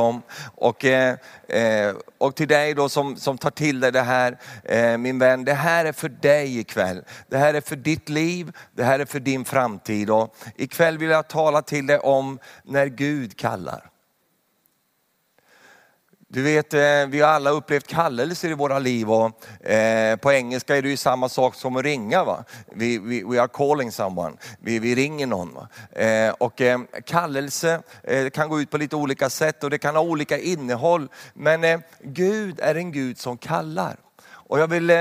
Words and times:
om. 0.00 0.22
Och, 0.54 0.84
eh, 0.84 1.16
eh, 1.48 1.94
och 2.18 2.36
till 2.36 2.48
dig 2.48 2.74
då 2.74 2.88
som, 2.88 3.16
som 3.16 3.38
tar 3.38 3.50
till 3.50 3.80
dig 3.80 3.92
det 3.92 4.00
här, 4.00 4.38
eh, 4.64 4.98
min 4.98 5.18
vän, 5.18 5.44
det 5.44 5.54
här 5.54 5.84
är 5.84 5.92
för 5.92 6.08
dig 6.08 6.58
ikväll. 6.58 7.04
Det 7.28 7.38
här 7.38 7.54
är 7.54 7.60
för 7.60 7.76
ditt 7.76 8.08
liv, 8.08 8.52
det 8.72 8.84
här 8.84 8.98
är 8.98 9.04
för 9.04 9.20
din 9.20 9.44
framtid. 9.44 10.10
Och 10.10 10.36
ikväll 10.56 10.98
vill 10.98 11.10
jag 11.10 11.28
tala 11.28 11.62
till 11.62 11.86
dig 11.86 11.98
om 11.98 12.38
när 12.64 12.86
Gud 12.86 13.36
kallar. 13.36 13.90
Du 16.34 16.42
vet, 16.42 16.74
eh, 16.74 17.06
vi 17.08 17.20
har 17.20 17.28
alla 17.28 17.50
upplevt 17.50 17.86
kallelser 17.86 18.50
i 18.50 18.54
våra 18.54 18.78
liv 18.78 19.10
och 19.12 19.66
eh, 19.66 20.16
på 20.16 20.32
engelska 20.32 20.76
är 20.76 20.82
det 20.82 20.88
ju 20.88 20.96
samma 20.96 21.28
sak 21.28 21.54
som 21.54 21.76
att 21.76 21.84
ringa. 21.84 22.24
Va? 22.24 22.44
We, 22.66 22.98
we, 22.98 23.22
we 23.24 23.40
are 23.40 23.48
calling 23.48 23.92
someone, 23.92 24.36
vi, 24.60 24.78
vi 24.78 24.94
ringer 24.94 25.26
någon. 25.26 25.54
Va? 25.54 25.68
Eh, 25.92 26.30
och 26.30 26.60
eh, 26.60 26.78
kallelse 27.06 27.82
eh, 28.02 28.30
kan 28.30 28.48
gå 28.48 28.60
ut 28.60 28.70
på 28.70 28.78
lite 28.78 28.96
olika 28.96 29.30
sätt 29.30 29.64
och 29.64 29.70
det 29.70 29.78
kan 29.78 29.96
ha 29.96 30.02
olika 30.02 30.38
innehåll. 30.38 31.08
Men 31.34 31.64
eh, 31.64 31.80
Gud 32.02 32.60
är 32.60 32.74
en 32.74 32.92
Gud 32.92 33.18
som 33.18 33.38
kallar. 33.38 33.96
Och 34.54 34.60
jag 34.60 34.66
vill 34.66 34.90
eh, 34.90 34.96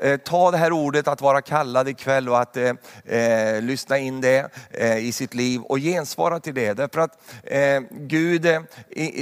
eh, 0.00 0.16
ta 0.24 0.50
det 0.50 0.56
här 0.56 0.72
ordet 0.72 1.08
att 1.08 1.20
vara 1.20 1.42
kallad 1.42 1.88
ikväll 1.88 2.28
och 2.28 2.40
att 2.40 2.56
eh, 2.56 2.72
eh, 3.04 3.62
lyssna 3.62 3.98
in 3.98 4.20
det 4.20 4.50
eh, 4.70 4.98
i 4.98 5.12
sitt 5.12 5.34
liv 5.34 5.60
och 5.60 5.78
gensvara 5.78 6.40
till 6.40 6.54
det. 6.54 6.72
Därför 6.72 7.00
att 7.00 7.18
eh, 7.42 7.80
Gud 7.90 8.46
eh, 8.46 8.60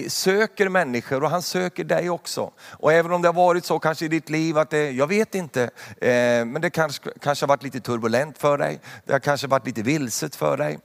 söker 0.08 0.68
människor 0.68 1.24
och 1.24 1.30
han 1.30 1.42
söker 1.42 1.84
dig 1.84 2.10
också. 2.10 2.50
Och 2.70 2.92
även 2.92 3.12
om 3.12 3.22
det 3.22 3.28
har 3.28 3.32
varit 3.32 3.64
så 3.64 3.78
kanske 3.78 4.04
i 4.04 4.08
ditt 4.08 4.30
liv 4.30 4.58
att 4.58 4.70
det, 4.70 4.90
jag 4.90 5.06
vet 5.06 5.34
inte, 5.34 5.70
men 6.46 6.60
det 6.60 6.70
kanske, 6.70 7.10
kanske 7.20 7.42
har 7.44 7.48
varit 7.48 7.62
lite 7.62 7.80
turbulent 7.80 8.38
för 8.38 8.58
dig. 8.58 8.80
Det 9.04 9.12
har 9.12 9.20
kanske 9.20 9.46
varit 9.46 9.66
lite 9.66 9.82
vilset 9.82 10.36
för 10.36 10.56
dig. 10.56 10.78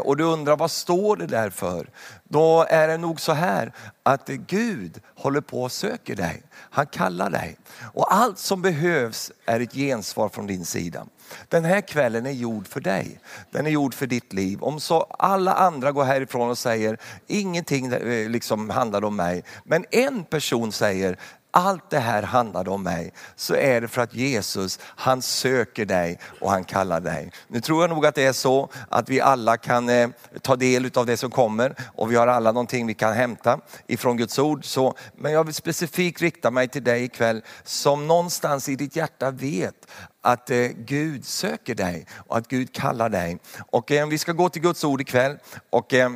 och 0.00 0.16
du 0.16 0.24
undrar 0.24 0.56
vad 0.56 0.70
står 0.70 1.16
det 1.16 1.26
där 1.26 1.50
för? 1.50 1.86
Då 2.32 2.66
är 2.68 2.88
det 2.88 2.96
nog 2.96 3.20
så 3.20 3.32
här 3.32 3.72
att 4.02 4.28
Gud 4.28 5.00
håller 5.16 5.40
på 5.40 5.62
och 5.62 5.72
söker 5.72 6.16
dig. 6.16 6.42
Han 6.52 6.86
kallar 6.86 7.30
dig. 7.30 7.56
Och 7.94 8.14
allt 8.14 8.38
som 8.38 8.62
behövs 8.62 9.32
är 9.46 9.60
ett 9.60 9.72
gensvar 9.72 10.28
från 10.28 10.46
din 10.46 10.64
sida. 10.64 11.06
Den 11.48 11.64
här 11.64 11.80
kvällen 11.80 12.26
är 12.26 12.30
gjord 12.30 12.66
för 12.66 12.80
dig. 12.80 13.20
Den 13.50 13.66
är 13.66 13.70
gjord 13.70 13.94
för 13.94 14.06
ditt 14.06 14.32
liv. 14.32 14.62
Om 14.62 14.80
så 14.80 15.00
alla 15.18 15.52
andra 15.52 15.92
går 15.92 16.04
härifrån 16.04 16.50
och 16.50 16.58
säger 16.58 16.98
ingenting 17.26 17.86
eh, 17.86 18.30
liksom 18.30 18.70
handlar 18.70 19.04
om 19.04 19.16
mig. 19.16 19.44
Men 19.64 19.84
en 19.90 20.24
person 20.24 20.72
säger 20.72 21.18
allt 21.50 21.90
det 21.90 21.98
här 21.98 22.22
handlade 22.22 22.70
om 22.70 22.82
mig, 22.82 23.12
så 23.36 23.54
är 23.54 23.80
det 23.80 23.88
för 23.88 24.02
att 24.02 24.14
Jesus, 24.14 24.78
han 24.82 25.22
söker 25.22 25.84
dig 25.84 26.18
och 26.40 26.50
han 26.50 26.64
kallar 26.64 27.00
dig. 27.00 27.32
Nu 27.48 27.60
tror 27.60 27.82
jag 27.82 27.90
nog 27.90 28.06
att 28.06 28.14
det 28.14 28.24
är 28.24 28.32
så 28.32 28.68
att 28.88 29.08
vi 29.08 29.20
alla 29.20 29.56
kan 29.56 29.88
eh, 29.88 30.08
ta 30.42 30.56
del 30.56 30.90
av 30.94 31.06
det 31.06 31.16
som 31.16 31.30
kommer 31.30 31.74
och 31.94 32.12
vi 32.12 32.16
har 32.16 32.26
alla 32.26 32.52
någonting 32.52 32.86
vi 32.86 32.94
kan 32.94 33.12
hämta 33.12 33.60
ifrån 33.86 34.16
Guds 34.16 34.38
ord. 34.38 34.64
Så, 34.64 34.94
men 35.16 35.32
jag 35.32 35.44
vill 35.44 35.54
specifikt 35.54 36.20
rikta 36.20 36.50
mig 36.50 36.68
till 36.68 36.84
dig 36.84 37.04
ikväll 37.04 37.42
som 37.64 38.06
någonstans 38.06 38.68
i 38.68 38.76
ditt 38.76 38.96
hjärta 38.96 39.30
vet 39.30 39.86
att 40.22 40.50
eh, 40.50 40.68
Gud 40.76 41.24
söker 41.24 41.74
dig 41.74 42.06
och 42.26 42.36
att 42.36 42.48
Gud 42.48 42.72
kallar 42.72 43.08
dig. 43.08 43.38
Och 43.70 43.92
eh, 43.92 44.08
vi 44.08 44.18
ska 44.18 44.32
gå 44.32 44.48
till 44.48 44.62
Guds 44.62 44.84
ord 44.84 45.00
ikväll. 45.00 45.38
Och, 45.70 45.94
eh, 45.94 46.10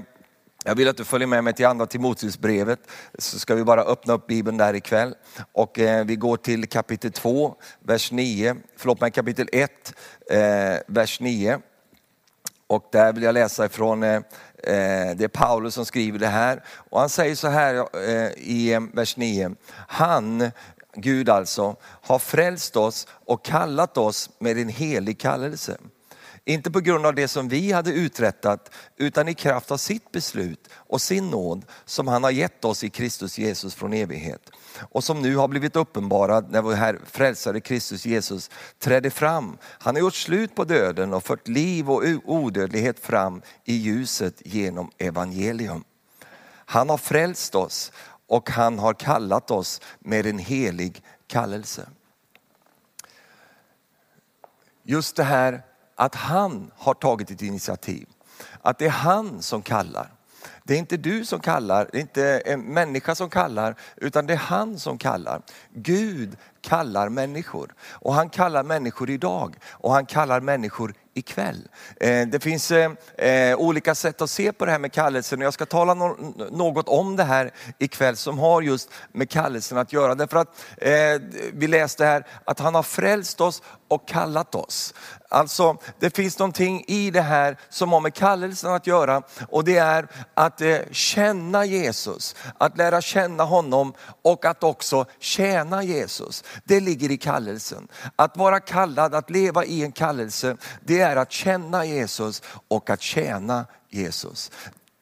jag 0.66 0.74
vill 0.74 0.88
att 0.88 0.96
du 0.96 1.04
följer 1.04 1.26
med 1.26 1.44
mig 1.44 1.52
till 1.52 1.66
andra 1.66 1.86
Timoteusbrevet, 1.86 2.80
så 3.18 3.38
ska 3.38 3.54
vi 3.54 3.64
bara 3.64 3.82
öppna 3.82 4.14
upp 4.14 4.26
Bibeln 4.26 4.56
där 4.56 4.74
ikväll. 4.74 5.14
Och 5.52 5.78
eh, 5.78 6.04
vi 6.04 6.16
går 6.16 6.36
till 6.36 6.68
kapitel 6.68 7.12
2, 7.12 7.54
vers 7.80 8.12
9, 8.12 8.56
förlåt 8.76 9.00
mig 9.00 9.10
kapitel 9.10 9.48
1, 9.52 9.94
eh, 10.30 10.38
vers 10.86 11.20
9. 11.20 11.60
Och 12.66 12.88
där 12.92 13.12
vill 13.12 13.22
jag 13.22 13.32
läsa 13.32 13.66
ifrån, 13.66 14.02
eh, 14.02 14.14
eh, 14.14 15.16
det 15.16 15.24
är 15.24 15.28
Paulus 15.28 15.74
som 15.74 15.86
skriver 15.86 16.18
det 16.18 16.26
här. 16.26 16.62
Och 16.90 17.00
han 17.00 17.08
säger 17.08 17.34
så 17.34 17.48
här 17.48 17.74
eh, 17.74 18.30
i 18.36 18.72
eh, 18.72 18.80
vers 18.92 19.16
9, 19.16 19.54
han, 19.88 20.50
Gud 20.94 21.28
alltså, 21.28 21.76
har 21.82 22.18
frälst 22.18 22.76
oss 22.76 23.06
och 23.10 23.44
kallat 23.44 23.98
oss 23.98 24.30
med 24.38 24.58
en 24.58 24.68
helig 24.68 25.20
kallelse 25.20 25.76
inte 26.44 26.70
på 26.70 26.80
grund 26.80 27.06
av 27.06 27.14
det 27.14 27.28
som 27.28 27.48
vi 27.48 27.72
hade 27.72 27.90
uträttat 27.90 28.70
utan 28.96 29.28
i 29.28 29.34
kraft 29.34 29.70
av 29.70 29.76
sitt 29.76 30.12
beslut 30.12 30.68
och 30.74 31.02
sin 31.02 31.30
nåd 31.30 31.64
som 31.84 32.08
han 32.08 32.24
har 32.24 32.30
gett 32.30 32.64
oss 32.64 32.84
i 32.84 32.90
Kristus 32.90 33.38
Jesus 33.38 33.74
från 33.74 33.92
evighet. 33.92 34.50
Och 34.90 35.04
som 35.04 35.22
nu 35.22 35.36
har 35.36 35.48
blivit 35.48 35.76
uppenbarad 35.76 36.50
när 36.50 36.62
vår 36.62 36.72
Herre 36.74 36.98
frälsare 37.06 37.60
Kristus 37.60 38.06
Jesus 38.06 38.50
trädde 38.78 39.10
fram. 39.10 39.58
Han 39.62 39.94
har 39.94 40.00
gjort 40.00 40.14
slut 40.14 40.54
på 40.54 40.64
döden 40.64 41.14
och 41.14 41.24
fört 41.24 41.48
liv 41.48 41.90
och 41.90 42.02
odödlighet 42.24 42.98
fram 42.98 43.42
i 43.64 43.74
ljuset 43.74 44.42
genom 44.44 44.90
evangelium. 44.98 45.84
Han 46.66 46.90
har 46.90 46.98
frälst 46.98 47.54
oss 47.54 47.92
och 48.26 48.50
han 48.50 48.78
har 48.78 48.94
kallat 48.94 49.50
oss 49.50 49.80
med 49.98 50.26
en 50.26 50.38
helig 50.38 51.02
kallelse. 51.26 51.88
Just 54.82 55.16
det 55.16 55.24
här 55.24 55.62
att 55.94 56.14
han 56.14 56.70
har 56.76 56.94
tagit 56.94 57.30
ett 57.30 57.42
initiativ. 57.42 58.06
Att 58.62 58.78
det 58.78 58.86
är 58.86 58.90
han 58.90 59.42
som 59.42 59.62
kallar. 59.62 60.10
Det 60.62 60.74
är 60.74 60.78
inte 60.78 60.96
du 60.96 61.24
som 61.24 61.40
kallar, 61.40 61.88
det 61.92 61.98
är 61.98 62.00
inte 62.00 62.38
en 62.38 62.60
människa 62.60 63.14
som 63.14 63.30
kallar, 63.30 63.74
utan 63.96 64.26
det 64.26 64.32
är 64.32 64.38
han 64.38 64.78
som 64.78 64.98
kallar. 64.98 65.42
Gud 65.74 66.36
kallar 66.60 67.08
människor. 67.08 67.74
Och 67.90 68.14
han 68.14 68.30
kallar 68.30 68.62
människor 68.62 69.10
idag 69.10 69.56
och 69.70 69.92
han 69.92 70.06
kallar 70.06 70.40
människor 70.40 70.94
ikväll. 71.14 71.68
Eh, 72.00 72.26
det 72.26 72.40
finns 72.40 72.70
eh, 72.70 72.92
eh, 73.18 73.56
olika 73.56 73.94
sätt 73.94 74.22
att 74.22 74.30
se 74.30 74.52
på 74.52 74.64
det 74.64 74.72
här 74.72 74.78
med 74.78 74.92
kallelsen 74.92 75.38
och 75.38 75.44
jag 75.44 75.54
ska 75.54 75.66
tala 75.66 75.94
något 75.94 76.88
om 76.88 77.16
det 77.16 77.24
här 77.24 77.50
ikväll 77.78 78.16
som 78.16 78.38
har 78.38 78.62
just 78.62 78.90
med 79.12 79.30
kallelsen 79.30 79.78
att 79.78 79.92
göra. 79.92 80.14
Därför 80.14 80.36
att 80.36 80.64
vi 81.52 81.66
läste 81.66 82.04
här 82.04 82.26
att 82.44 82.60
han 82.60 82.74
har 82.74 82.82
frälst 82.82 83.40
oss 83.40 83.62
och 83.88 84.08
kallat 84.08 84.54
oss. 84.54 84.94
Alltså 85.28 85.76
det 85.98 86.16
finns 86.16 86.38
någonting 86.38 86.84
i 86.86 87.10
det 87.10 87.20
här 87.20 87.58
som 87.68 87.92
har 87.92 88.00
med 88.00 88.14
kallelsen 88.14 88.72
att 88.72 88.86
göra 88.86 89.22
och 89.48 89.64
det 89.64 89.76
är 89.76 90.08
att 90.34 90.60
eh, 90.60 90.78
känna 90.90 91.64
Jesus, 91.64 92.36
att 92.58 92.78
lära 92.78 93.00
känna 93.00 93.44
honom 93.44 93.92
och 94.22 94.44
att 94.44 94.62
också 94.62 95.06
tjäna 95.18 95.82
Jesus. 95.82 96.44
Det 96.64 96.80
ligger 96.80 97.10
i 97.10 97.16
kallelsen. 97.16 97.88
Att 98.16 98.36
vara 98.36 98.60
kallad, 98.60 99.14
att 99.14 99.30
leva 99.30 99.64
i 99.64 99.84
en 99.84 99.92
kallelse, 99.92 100.56
det 100.80 101.00
är 101.00 101.16
att 101.16 101.32
känna 101.32 101.84
Jesus 101.84 102.42
och 102.68 102.90
att 102.90 103.02
tjäna 103.02 103.66
Jesus. 103.90 104.50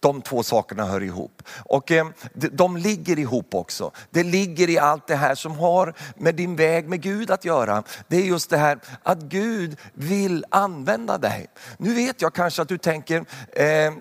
De 0.02 0.22
två 0.22 0.42
sakerna 0.42 0.84
hör 0.84 1.02
ihop. 1.02 1.42
Och 1.64 1.90
eh, 1.90 2.06
de 2.34 2.76
ligger 2.76 3.18
ihop 3.18 3.54
också. 3.54 3.90
Det 4.10 4.22
ligger 4.22 4.70
i 4.70 4.78
allt 4.78 5.06
det 5.06 5.16
här 5.16 5.34
som 5.34 5.58
har 5.58 5.94
med 6.16 6.34
din 6.34 6.56
väg 6.56 6.88
med 6.88 7.00
Gud 7.00 7.30
att 7.30 7.44
göra. 7.44 7.82
Det 8.08 8.16
är 8.16 8.22
just 8.22 8.50
det 8.50 8.56
här 8.56 8.78
att 9.02 9.18
Gud 9.18 9.76
vill 9.94 10.44
använda 10.48 11.18
dig. 11.18 11.46
Nu 11.76 11.94
vet 11.94 12.22
jag 12.22 12.34
kanske 12.34 12.62
att 12.62 12.68
du 12.68 12.78
tänker, 12.78 13.24
eh, 13.52 13.92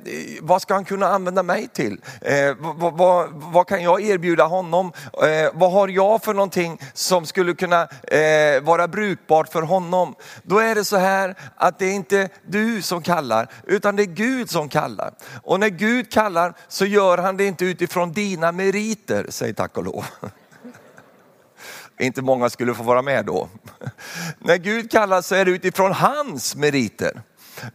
vad 0.41 0.61
ska 0.61 0.73
han 0.73 0.85
kunna 0.85 1.07
använda 1.07 1.44
mig 1.44 1.67
till? 1.67 2.01
Eh, 2.22 2.56
vad, 2.59 2.97
vad, 2.97 3.29
vad, 3.31 3.67
kan 3.67 3.84
jag 3.84 4.01
erbjuda 4.01 4.44
honom? 4.44 4.91
Eh, 5.23 5.51
vad 5.53 5.72
har 5.72 5.88
jag 5.88 6.23
för 6.23 6.34
någonting 6.34 6.79
som 6.94 7.25
skulle 7.25 7.53
kunna 7.53 7.81
eh, 8.03 8.61
vara 8.61 8.88
brukbart 8.88 9.51
för 9.51 9.61
honom? 9.61 10.16
Då 10.44 10.59
är 10.59 10.75
det 10.75 10.85
så 10.85 10.97
här 10.97 11.35
att 11.56 11.79
det 11.79 11.85
är 11.85 11.94
inte 11.94 12.29
du 12.47 12.81
som 12.81 13.01
kallar, 13.01 13.47
utan 13.67 13.95
det 13.95 14.03
är 14.03 14.06
Gud 14.06 14.50
som 14.50 14.69
kallar. 14.69 15.13
Och 15.44 15.59
när 15.59 15.69
Gud 15.69 15.91
Gud 15.91 16.12
kallar 16.12 16.53
så 16.68 16.85
gör 16.85 17.18
han 17.18 17.38
det 17.38 17.46
inte 17.46 17.66
utifrån 17.66 18.12
dina 18.12 18.52
meriter, 18.52 19.25
säg 19.29 19.53
tack 19.53 19.78
och 19.78 19.84
lov. 19.84 20.06
Inte 22.00 22.22
många 22.22 22.50
skulle 22.50 22.74
få 22.74 22.84
vara 22.84 23.02
med 23.02 23.25
då. 23.25 23.50
När 24.40 24.57
Gud 24.57 24.91
kallar 24.91 25.22
så 25.22 25.35
är 25.35 25.46
det 25.46 25.52
utifrån 25.52 25.91
hans 25.91 26.56
meriter. 26.56 27.22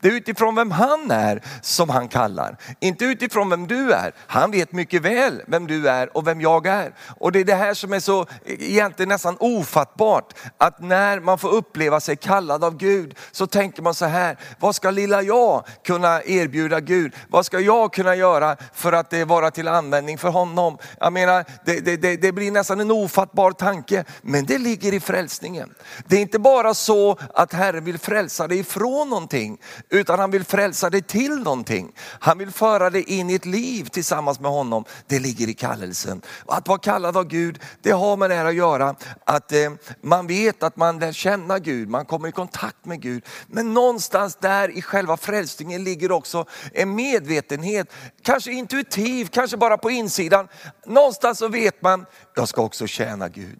Det 0.01 0.09
är 0.09 0.13
utifrån 0.13 0.55
vem 0.55 0.71
han 0.71 1.11
är 1.11 1.43
som 1.63 1.89
han 1.89 2.09
kallar. 2.09 2.57
Inte 2.81 3.05
utifrån 3.05 3.51
vem 3.51 3.67
du 3.67 3.93
är. 3.93 4.13
Han 4.27 4.51
vet 4.51 4.73
mycket 4.73 5.03
väl 5.03 5.43
vem 5.47 5.67
du 5.67 5.89
är 5.89 6.17
och 6.17 6.27
vem 6.27 6.41
jag 6.41 6.67
är. 6.67 6.95
Och 7.21 7.33
det 7.33 7.41
är 7.41 7.45
det 7.45 7.55
här 7.55 7.75
som 7.75 7.93
är 7.93 8.01
så 8.01 8.27
egentligen 8.45 9.09
nästan 9.09 9.37
ofattbart. 9.41 10.35
Att 10.59 10.81
när 10.81 11.21
man 11.21 11.39
får 11.39 11.49
uppleva 11.49 12.01
sig 12.01 12.17
kallad 12.17 12.65
av 12.65 12.77
Gud 12.77 13.19
så 13.33 13.47
tänker 13.47 13.83
man 13.83 13.95
så 13.95 14.05
här, 14.05 14.37
vad 14.61 14.75
ska 14.75 14.91
lilla 14.91 15.23
jag 15.23 15.67
kunna 15.85 16.23
erbjuda 16.23 16.81
Gud? 16.81 17.15
Vad 17.29 17.47
ska 17.47 17.61
jag 17.61 17.93
kunna 17.93 18.15
göra 18.15 18.57
för 18.75 18.93
att 18.93 19.11
det 19.11 19.25
vara 19.25 19.51
till 19.51 19.69
användning 19.69 20.19
för 20.19 20.29
honom? 20.29 20.79
Jag 21.01 21.13
menar, 21.13 21.45
det, 21.65 21.81
det, 21.81 21.97
det, 21.97 22.17
det 22.17 22.33
blir 22.33 22.51
nästan 22.51 22.81
en 22.81 22.91
ofattbar 22.91 23.53
tanke, 23.53 24.05
men 24.23 24.47
det 24.47 24.59
ligger 24.59 24.95
i 24.95 25.01
frälsningen. 25.01 25.75
Det 26.07 26.17
är 26.17 26.21
inte 26.21 26.39
bara 26.39 26.75
så 26.75 27.19
att 27.35 27.53
Herren 27.53 27.85
vill 27.85 27.99
frälsa 27.99 28.49
dig 28.49 28.59
ifrån 28.59 29.09
någonting, 29.11 29.59
utan 29.89 30.19
han 30.19 30.31
vill 30.31 30.45
frälsa 30.45 30.91
dig 30.91 31.03
till 31.03 31.39
någonting. 31.39 31.93
Han 31.99 32.39
vill 32.39 32.51
föra 32.51 32.91
dig 32.91 33.03
in 33.03 33.31
i 33.31 33.35
ett 33.35 33.47
liv 33.47 33.85
tillsammans 33.85 34.41
med 34.41 34.51
honom. 34.51 34.85
Det 35.07 35.19
ligger 35.19 35.49
i 35.49 35.55
kallelsen. 35.55 36.23
Att 36.47 36.69
vara 36.69 36.79
kallad 36.79 37.17
av 37.17 37.25
Gud, 37.25 37.59
det 37.83 37.91
har 37.91 38.17
med 38.17 38.31
det 38.31 38.35
här 38.35 38.45
att 38.45 38.55
göra 38.55 38.97
att 39.25 39.53
eh, 39.53 39.71
man 40.01 40.27
vet 40.27 40.63
att 40.63 40.77
man 40.77 40.99
lär 40.99 41.13
känna 41.13 41.59
Gud, 41.59 41.89
man 41.89 42.05
kommer 42.05 42.29
i 42.29 42.33
kontakt 42.33 42.85
med 42.85 43.01
Gud. 43.01 43.25
Men 43.47 43.75
någonstans 43.75 44.37
där 44.37 44.69
i 44.69 44.83
själva 44.83 45.17
frälsningen 45.17 45.85
ligger 45.85 46.13
också 46.13 46.45
en 46.73 46.95
medvetenhet, 46.95 47.93
kanske 48.23 48.53
intuitiv, 48.53 49.29
kanske 49.33 49.57
bara 49.57 49.79
på 49.79 49.91
insidan. 49.91 50.49
Någonstans 50.87 51.39
så 51.39 51.49
vet 51.49 51.83
man, 51.83 52.07
jag 52.35 52.49
ska 52.49 52.63
också 52.63 52.87
tjäna 52.87 53.29
Gud 53.29 53.59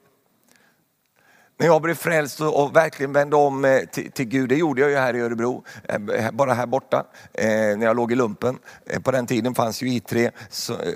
när 1.59 1.67
jag 1.67 1.83
blev 1.83 1.95
frälst 1.95 2.41
och 2.41 2.77
verkligen 2.77 3.13
vände 3.13 3.37
om 3.37 3.65
eh, 3.65 3.81
till, 3.81 4.13
till, 4.13 4.25
Gud, 4.25 4.49
det 4.49 4.57
gjorde 4.57 4.81
jag 4.81 4.91
ju 4.91 4.97
här 4.97 5.17
i 5.17 5.21
Örebro, 5.21 5.65
eh, 5.89 6.31
bara 6.31 6.55
här 6.55 6.67
borta, 6.67 7.07
eh, 7.33 7.49
när 7.49 7.87
jag 7.87 7.97
låg 7.97 8.13
i 8.13 8.15
lumpen. 8.15 8.59
På 9.03 9.11
den 9.11 9.27
tiden 9.27 9.55
fanns 9.55 9.83
ju 9.83 9.87
I3 9.87 10.31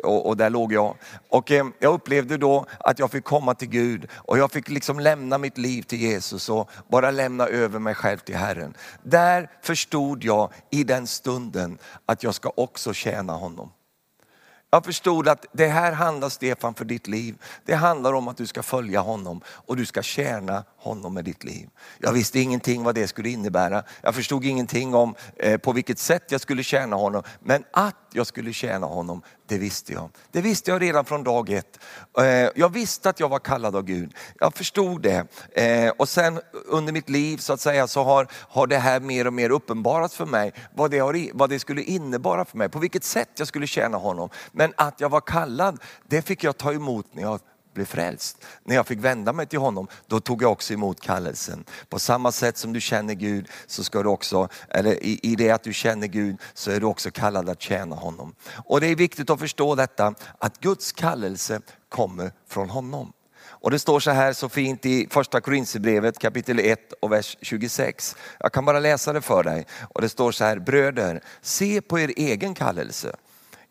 och 0.04 0.36
där 0.36 0.50
låg 0.50 0.72
jag. 0.72 0.94
Och 1.28 1.50
jag 1.78 1.94
upplevde 1.94 2.36
då 2.36 2.66
att 2.78 2.98
jag 2.98 3.10
fick 3.10 3.24
komma 3.24 3.54
till 3.54 3.68
Gud 3.68 4.08
och 4.14 4.38
jag 4.38 4.52
fick 4.52 4.68
liksom 4.68 5.00
lämna 5.00 5.38
mitt 5.38 5.58
liv 5.58 5.82
till 5.82 6.00
Jesus 6.00 6.48
och 6.48 6.70
bara 6.88 7.10
lämna 7.10 7.46
över 7.46 7.78
mig 7.78 7.94
själv 7.94 8.18
till 8.18 8.36
Herren. 8.36 8.74
Där 9.02 9.50
förstod 9.62 10.24
jag 10.24 10.52
i 10.70 10.84
den 10.84 11.06
stunden 11.06 11.78
att 12.06 12.22
jag 12.22 12.34
ska 12.34 12.52
också 12.56 12.92
tjäna 12.92 13.32
honom. 13.32 13.70
Jag 14.72 14.84
förstod 14.84 15.28
att 15.28 15.46
det 15.52 15.66
här 15.66 15.92
handlar 15.92 16.28
Stefan 16.28 16.74
för 16.74 16.84
ditt 16.84 17.06
liv. 17.06 17.36
Det 17.64 17.74
handlar 17.74 18.12
om 18.12 18.28
att 18.28 18.36
du 18.36 18.46
ska 18.46 18.62
följa 18.62 19.00
honom 19.00 19.40
och 19.46 19.76
du 19.76 19.86
ska 19.86 20.02
tjäna 20.02 20.64
honom 20.76 21.14
med 21.14 21.24
ditt 21.24 21.44
liv. 21.44 21.68
Jag 21.98 22.12
visste 22.12 22.40
ingenting 22.40 22.84
vad 22.84 22.94
det 22.94 23.08
skulle 23.08 23.28
innebära. 23.28 23.82
Jag 24.02 24.14
förstod 24.14 24.44
ingenting 24.44 24.94
om 24.94 25.14
eh, 25.36 25.58
på 25.58 25.72
vilket 25.72 25.98
sätt 25.98 26.24
jag 26.28 26.40
skulle 26.40 26.62
tjäna 26.62 26.96
honom. 26.96 27.22
Men 27.40 27.64
att 27.70 27.96
jag 28.12 28.26
skulle 28.26 28.52
tjäna 28.52 28.86
honom, 28.86 29.22
det 29.46 29.58
visste 29.58 29.92
jag. 29.92 30.10
Det 30.30 30.40
visste 30.40 30.70
jag 30.70 30.82
redan 30.82 31.04
från 31.04 31.24
dag 31.24 31.50
ett. 31.50 31.78
Eh, 32.18 32.24
jag 32.54 32.72
visste 32.72 33.10
att 33.10 33.20
jag 33.20 33.28
var 33.28 33.38
kallad 33.38 33.76
av 33.76 33.82
Gud. 33.82 34.14
Jag 34.38 34.54
förstod 34.54 35.02
det. 35.02 35.26
Eh, 35.52 35.92
och 35.98 36.08
sen 36.08 36.40
under 36.66 36.92
mitt 36.92 37.08
liv 37.08 37.36
så 37.36 37.52
att 37.52 37.60
säga 37.60 37.86
så 37.86 38.02
har, 38.02 38.26
har 38.32 38.66
det 38.66 38.78
här 38.78 39.00
mer 39.00 39.26
och 39.26 39.32
mer 39.32 39.50
uppenbarats 39.50 40.16
för 40.16 40.26
mig. 40.26 40.52
Vad 40.74 40.90
det, 40.90 40.98
har, 40.98 41.36
vad 41.36 41.50
det 41.50 41.58
skulle 41.58 41.82
innebära 41.82 42.44
för 42.44 42.58
mig, 42.58 42.68
på 42.68 42.78
vilket 42.78 43.04
sätt 43.04 43.30
jag 43.36 43.48
skulle 43.48 43.66
tjäna 43.66 43.96
honom. 43.96 44.28
Men 44.52 44.72
att 44.76 45.00
jag 45.00 45.08
var 45.08 45.20
kallad, 45.20 45.78
det 46.06 46.22
fick 46.22 46.44
jag 46.44 46.56
ta 46.56 46.72
emot 46.72 47.06
när 47.12 47.22
jag 47.22 47.40
blev 47.74 47.84
frälst. 47.84 48.44
När 48.64 48.74
jag 48.74 48.86
fick 48.86 48.98
vända 48.98 49.32
mig 49.32 49.46
till 49.46 49.58
honom, 49.58 49.88
då 50.06 50.20
tog 50.20 50.42
jag 50.42 50.52
också 50.52 50.72
emot 50.72 51.00
kallelsen. 51.00 51.64
På 51.88 51.98
samma 51.98 52.32
sätt 52.32 52.56
som 52.56 52.72
du 52.72 52.80
känner 52.80 53.14
Gud, 53.14 53.48
så 53.66 53.84
ska 53.84 54.02
du 54.02 54.08
också, 54.08 54.48
eller 54.68 55.04
i, 55.04 55.20
i 55.22 55.36
det 55.36 55.50
att 55.50 55.62
du 55.62 55.72
känner 55.72 56.06
Gud, 56.06 56.36
så 56.54 56.70
är 56.70 56.80
du 56.80 56.86
också 56.86 57.10
kallad 57.10 57.48
att 57.48 57.62
tjäna 57.62 57.96
honom. 57.96 58.34
Och 58.64 58.80
det 58.80 58.86
är 58.86 58.96
viktigt 58.96 59.30
att 59.30 59.40
förstå 59.40 59.74
detta, 59.74 60.14
att 60.38 60.60
Guds 60.60 60.92
kallelse 60.92 61.60
kommer 61.88 62.32
från 62.48 62.70
honom. 62.70 63.12
Och 63.60 63.70
det 63.70 63.78
står 63.78 64.00
så 64.00 64.10
här 64.10 64.32
så 64.32 64.48
fint 64.48 64.86
i 64.86 65.06
första 65.10 65.40
Korinthierbrevet 65.40 66.18
kapitel 66.18 66.58
1 66.58 66.92
och 66.92 67.12
vers 67.12 67.36
26. 67.42 68.16
Jag 68.38 68.52
kan 68.52 68.64
bara 68.64 68.80
läsa 68.80 69.12
det 69.12 69.20
för 69.20 69.42
dig. 69.42 69.66
Och 69.94 70.00
det 70.00 70.08
står 70.08 70.32
så 70.32 70.44
här, 70.44 70.58
bröder, 70.58 71.20
se 71.40 71.80
på 71.80 71.98
er 71.98 72.12
egen 72.16 72.54
kallelse 72.54 73.16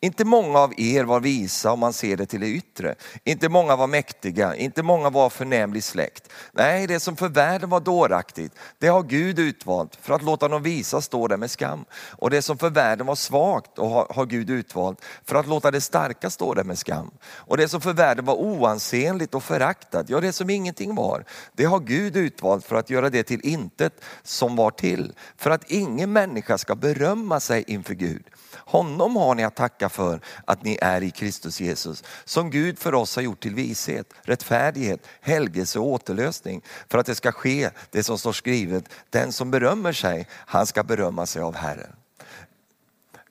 inte 0.01 0.25
många 0.25 0.59
av 0.59 0.73
er 0.77 1.03
var 1.03 1.19
visa 1.19 1.71
om 1.71 1.79
man 1.79 1.93
ser 1.93 2.17
det 2.17 2.25
till 2.25 2.39
det 2.39 2.47
yttre. 2.47 2.95
Inte 3.23 3.49
många 3.49 3.75
var 3.75 3.87
mäktiga, 3.87 4.55
inte 4.55 4.83
många 4.83 5.09
var 5.09 5.29
förnämlig 5.29 5.83
släkt. 5.83 6.29
Nej, 6.51 6.87
det 6.87 6.99
som 6.99 7.15
för 7.15 7.29
världen 7.29 7.69
var 7.69 7.79
dåraktigt, 7.79 8.53
det 8.77 8.87
har 8.87 9.03
Gud 9.03 9.39
utvalt 9.39 9.97
för 10.01 10.13
att 10.13 10.23
låta 10.23 10.47
de 10.47 10.63
visa 10.63 11.01
stå 11.01 11.27
där 11.27 11.37
med 11.37 11.51
skam. 11.51 11.85
Och 11.93 12.29
det 12.29 12.41
som 12.41 12.57
för 12.57 12.69
världen 12.69 13.07
var 13.07 13.15
svagt 13.15 13.79
och 13.79 13.89
har, 13.89 14.25
Gud 14.25 14.49
utvalt 14.49 15.05
för 15.25 15.35
att 15.35 15.47
låta 15.47 15.71
det 15.71 15.81
starka 15.81 16.29
stå 16.29 16.53
där 16.53 16.63
med 16.63 16.77
skam. 16.77 17.11
Och 17.21 17.57
det 17.57 17.67
som 17.67 17.81
för 17.81 17.93
världen 17.93 18.25
var 18.25 18.35
oansenligt 18.35 19.35
och 19.35 19.43
föraktat, 19.43 20.09
ja 20.09 20.21
det 20.21 20.33
som 20.33 20.49
ingenting 20.49 20.95
var, 20.95 21.25
det 21.53 21.65
har 21.65 21.79
Gud 21.79 22.15
utvalt 22.15 22.65
för 22.65 22.75
att 22.75 22.89
göra 22.89 23.09
det 23.09 23.23
till 23.23 23.41
intet 23.43 23.93
som 24.23 24.55
var 24.55 24.71
till. 24.71 25.13
För 25.37 25.49
att 25.49 25.71
ingen 25.71 26.13
människa 26.13 26.57
ska 26.57 26.75
berömma 26.75 27.39
sig 27.39 27.63
inför 27.67 27.93
Gud. 27.93 28.23
Honom 28.65 29.15
har 29.15 29.35
ni 29.35 29.43
att 29.43 29.55
tacka 29.55 29.89
för 29.89 30.21
att 30.45 30.63
ni 30.63 30.77
är 30.81 31.03
i 31.03 31.11
Kristus 31.11 31.61
Jesus, 31.61 32.03
som 32.25 32.49
Gud 32.49 32.79
för 32.79 32.93
oss 32.93 33.15
har 33.15 33.23
gjort 33.23 33.39
till 33.39 33.55
vishet, 33.55 34.13
rättfärdighet, 34.21 35.07
helgelse 35.21 35.79
och 35.79 35.87
återlösning. 35.87 36.61
För 36.89 36.97
att 36.97 37.05
det 37.05 37.15
ska 37.15 37.31
ske 37.31 37.69
det 37.91 38.03
som 38.03 38.17
står 38.17 38.33
skrivet, 38.33 38.83
den 39.09 39.31
som 39.31 39.51
berömmer 39.51 39.93
sig, 39.93 40.27
han 40.31 40.65
ska 40.65 40.83
berömma 40.83 41.25
sig 41.25 41.41
av 41.41 41.55
Herren. 41.55 41.95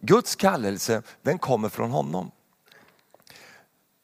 Guds 0.00 0.36
kallelse, 0.36 1.02
den 1.22 1.38
kommer 1.38 1.68
från 1.68 1.90
honom. 1.90 2.30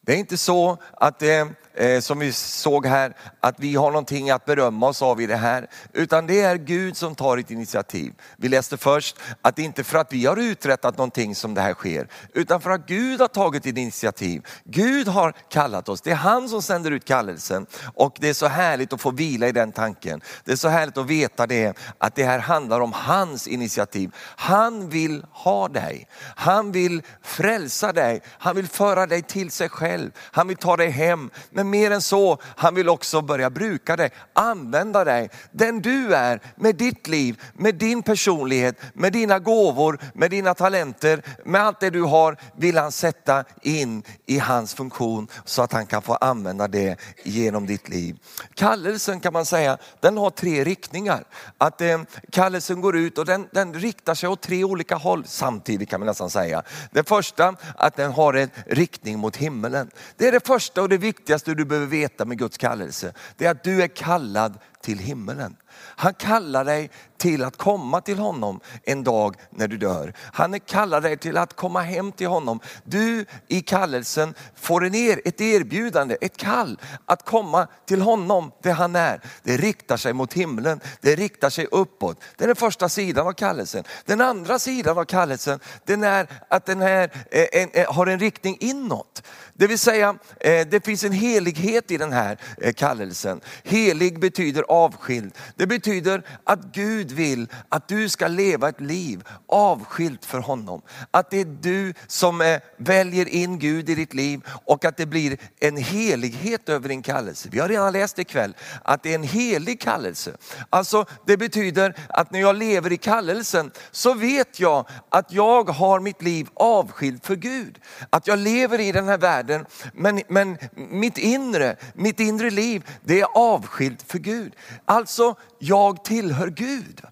Det 0.00 0.12
är 0.12 0.16
inte 0.16 0.38
så 0.38 0.78
att 0.92 1.18
det 1.18 1.48
eh, 1.74 2.00
som 2.00 2.18
vi 2.18 2.32
såg 2.32 2.86
här, 2.86 3.16
att 3.40 3.54
vi 3.58 3.74
har 3.74 3.90
någonting 3.90 4.30
att 4.30 4.44
berömma 4.44 4.88
oss 4.88 5.02
av 5.02 5.20
i 5.20 5.26
det 5.26 5.36
här. 5.36 5.66
Utan 5.92 6.26
det 6.26 6.40
är 6.40 6.56
Gud 6.56 6.96
som 6.96 7.14
tar 7.14 7.38
ett 7.38 7.50
initiativ. 7.50 8.12
Vi 8.36 8.48
läste 8.48 8.76
först 8.76 9.16
att 9.42 9.56
det 9.56 9.62
inte 9.62 9.80
är 9.80 9.84
för 9.84 9.98
att 9.98 10.12
vi 10.12 10.26
har 10.26 10.36
uträttat 10.36 10.98
någonting 10.98 11.34
som 11.34 11.54
det 11.54 11.60
här 11.60 11.74
sker, 11.74 12.08
utan 12.32 12.60
för 12.60 12.70
att 12.70 12.86
Gud 12.86 13.20
har 13.20 13.28
tagit 13.28 13.66
ett 13.66 13.76
initiativ. 13.76 14.46
Gud 14.64 15.08
har 15.08 15.34
kallat 15.48 15.88
oss, 15.88 16.00
det 16.00 16.10
är 16.10 16.14
han 16.14 16.48
som 16.48 16.62
sänder 16.62 16.90
ut 16.90 17.04
kallelsen. 17.04 17.66
Och 17.94 18.16
det 18.20 18.28
är 18.28 18.34
så 18.34 18.46
härligt 18.46 18.92
att 18.92 19.00
få 19.00 19.10
vila 19.10 19.48
i 19.48 19.52
den 19.52 19.72
tanken. 19.72 20.20
Det 20.44 20.52
är 20.52 20.56
så 20.56 20.68
härligt 20.68 20.98
att 20.98 21.06
veta 21.06 21.46
det, 21.46 21.78
att 21.98 22.14
det 22.14 22.24
här 22.24 22.38
handlar 22.38 22.80
om 22.80 22.92
hans 22.92 23.48
initiativ. 23.48 24.14
Han 24.36 24.88
vill 24.88 25.24
ha 25.30 25.68
dig, 25.68 26.08
han 26.36 26.72
vill 26.72 27.02
frälsa 27.22 27.92
dig, 27.92 28.22
han 28.38 28.56
vill 28.56 28.68
föra 28.68 29.06
dig 29.06 29.22
till 29.22 29.50
sig 29.50 29.68
själv, 29.68 30.10
han 30.18 30.48
vill 30.48 30.56
ta 30.56 30.76
dig 30.76 30.90
hem. 30.90 31.30
Men 31.50 31.63
men 31.64 31.70
mer 31.70 31.90
än 31.90 32.02
så, 32.02 32.38
han 32.56 32.74
vill 32.74 32.88
också 32.88 33.20
börja 33.20 33.50
bruka 33.50 33.96
dig, 33.96 34.10
använda 34.32 35.04
dig. 35.04 35.30
Den 35.52 35.80
du 35.80 36.14
är, 36.14 36.40
med 36.56 36.76
ditt 36.76 37.08
liv, 37.08 37.42
med 37.54 37.74
din 37.74 38.02
personlighet, 38.02 38.76
med 38.94 39.12
dina 39.12 39.38
gåvor, 39.38 39.98
med 40.14 40.30
dina 40.30 40.54
talenter, 40.54 41.22
med 41.44 41.62
allt 41.62 41.80
det 41.80 41.90
du 41.90 42.02
har, 42.02 42.36
vill 42.56 42.78
han 42.78 42.92
sätta 42.92 43.44
in 43.62 44.02
i 44.26 44.38
hans 44.38 44.74
funktion 44.74 45.28
så 45.44 45.62
att 45.62 45.72
han 45.72 45.86
kan 45.86 46.02
få 46.02 46.14
använda 46.14 46.68
det 46.68 46.96
genom 47.24 47.66
ditt 47.66 47.88
liv. 47.88 48.16
Kallelsen 48.54 49.20
kan 49.20 49.32
man 49.32 49.46
säga, 49.46 49.78
den 50.00 50.16
har 50.16 50.30
tre 50.30 50.64
riktningar. 50.64 51.24
Att 51.58 51.80
eh, 51.80 52.00
kallelsen 52.30 52.80
går 52.80 52.96
ut 52.96 53.18
och 53.18 53.26
den, 53.26 53.48
den 53.52 53.74
riktar 53.74 54.14
sig 54.14 54.28
åt 54.28 54.40
tre 54.40 54.64
olika 54.64 54.96
håll 54.96 55.24
samtidigt 55.26 55.88
kan 55.88 56.00
man 56.00 56.06
nästan 56.06 56.30
säga. 56.30 56.62
Det 56.90 57.08
första, 57.08 57.56
att 57.76 57.96
den 57.96 58.12
har 58.12 58.34
en 58.34 58.50
riktning 58.66 59.18
mot 59.18 59.36
himmelen. 59.36 59.90
Det 60.16 60.28
är 60.28 60.32
det 60.32 60.46
första 60.46 60.82
och 60.82 60.88
det 60.88 60.98
viktigaste 60.98 61.53
du 61.54 61.64
behöver 61.64 61.86
veta 61.86 62.24
med 62.24 62.38
Guds 62.38 62.58
kallelse, 62.58 63.12
det 63.36 63.46
är 63.46 63.50
att 63.50 63.64
du 63.64 63.82
är 63.82 63.88
kallad 63.88 64.58
till 64.84 64.98
himmelen. 64.98 65.56
Han 65.76 66.14
kallar 66.14 66.64
dig 66.64 66.90
till 67.16 67.44
att 67.44 67.56
komma 67.56 68.00
till 68.00 68.18
honom 68.18 68.60
en 68.82 69.04
dag 69.04 69.36
när 69.50 69.68
du 69.68 69.76
dör. 69.76 70.12
Han 70.18 70.60
kallar 70.60 71.00
dig 71.00 71.16
till 71.16 71.36
att 71.36 71.56
komma 71.56 71.80
hem 71.80 72.12
till 72.12 72.26
honom. 72.26 72.60
Du 72.84 73.26
i 73.48 73.60
kallelsen 73.60 74.34
får 74.56 74.84
en 74.84 74.94
er, 74.94 75.20
ett 75.24 75.40
erbjudande, 75.40 76.16
ett 76.20 76.36
kall 76.36 76.80
att 77.06 77.24
komma 77.24 77.66
till 77.86 78.00
honom 78.00 78.52
där 78.62 78.72
han 78.72 78.96
är. 78.96 79.20
Det 79.42 79.56
riktar 79.56 79.96
sig 79.96 80.12
mot 80.12 80.32
himlen, 80.32 80.80
det 81.00 81.14
riktar 81.14 81.50
sig 81.50 81.66
uppåt. 81.70 82.20
Det 82.36 82.44
är 82.44 82.48
den 82.48 82.56
första 82.56 82.88
sidan 82.88 83.26
av 83.26 83.32
kallelsen. 83.32 83.84
Den 84.04 84.20
andra 84.20 84.58
sidan 84.58 84.98
av 84.98 85.04
kallelsen 85.04 85.60
den 85.84 86.04
är 86.04 86.26
att 86.48 86.66
den 86.66 86.80
här 86.80 87.10
eh, 87.30 87.62
en, 87.62 87.68
eh, 87.72 87.92
har 87.92 88.06
en 88.06 88.18
riktning 88.18 88.56
inåt. 88.60 89.22
Det 89.56 89.66
vill 89.66 89.78
säga, 89.78 90.16
eh, 90.40 90.66
det 90.66 90.84
finns 90.84 91.04
en 91.04 91.12
helighet 91.12 91.90
i 91.90 91.96
den 91.96 92.12
här 92.12 92.38
eh, 92.58 92.72
kallelsen. 92.72 93.40
Helig 93.62 94.20
betyder 94.20 94.70
avskild. 94.74 95.32
Det 95.56 95.66
betyder 95.66 96.22
att 96.44 96.60
Gud 96.72 97.12
vill 97.12 97.48
att 97.68 97.88
du 97.88 98.08
ska 98.08 98.28
leva 98.28 98.68
ett 98.68 98.80
liv 98.80 99.22
avskilt 99.46 100.24
för 100.24 100.38
honom. 100.38 100.82
Att 101.10 101.30
det 101.30 101.40
är 101.40 101.44
du 101.44 101.94
som 102.06 102.40
eh, 102.40 102.60
väljer 102.76 103.28
in 103.28 103.58
Gud 103.58 103.90
i 103.90 103.94
ditt 103.94 104.14
liv 104.14 104.40
och 104.64 104.84
att 104.84 104.96
det 104.96 105.06
blir 105.06 105.38
en 105.60 105.76
helighet 105.76 106.68
över 106.68 106.88
din 106.88 107.02
kallelse. 107.02 107.48
Vi 107.52 107.58
har 107.58 107.68
redan 107.68 107.92
läst 107.92 108.18
ikväll 108.18 108.56
att 108.82 109.02
det 109.02 109.10
är 109.10 109.14
en 109.14 109.22
helig 109.22 109.80
kallelse. 109.80 110.36
Alltså 110.70 111.04
det 111.26 111.36
betyder 111.36 111.94
att 112.08 112.30
när 112.30 112.40
jag 112.40 112.56
lever 112.56 112.92
i 112.92 112.96
kallelsen 112.96 113.70
så 113.90 114.14
vet 114.14 114.60
jag 114.60 114.88
att 115.08 115.32
jag 115.32 115.68
har 115.68 116.00
mitt 116.00 116.22
liv 116.22 116.48
avskilt 116.54 117.26
för 117.26 117.36
Gud. 117.36 117.78
Att 118.10 118.26
jag 118.26 118.38
lever 118.38 118.80
i 118.80 118.92
den 118.92 119.08
här 119.08 119.18
världen 119.18 119.66
men, 119.92 120.22
men 120.28 120.58
mitt 120.74 121.18
inre, 121.18 121.76
mitt 121.94 122.20
inre 122.20 122.50
liv 122.50 122.90
det 123.02 123.20
är 123.20 123.26
avskilt 123.34 124.02
för 124.06 124.18
Gud. 124.18 124.56
Alltså 124.84 125.34
jag 125.58 126.04
tillhör 126.04 126.48
Gud. 126.48 127.02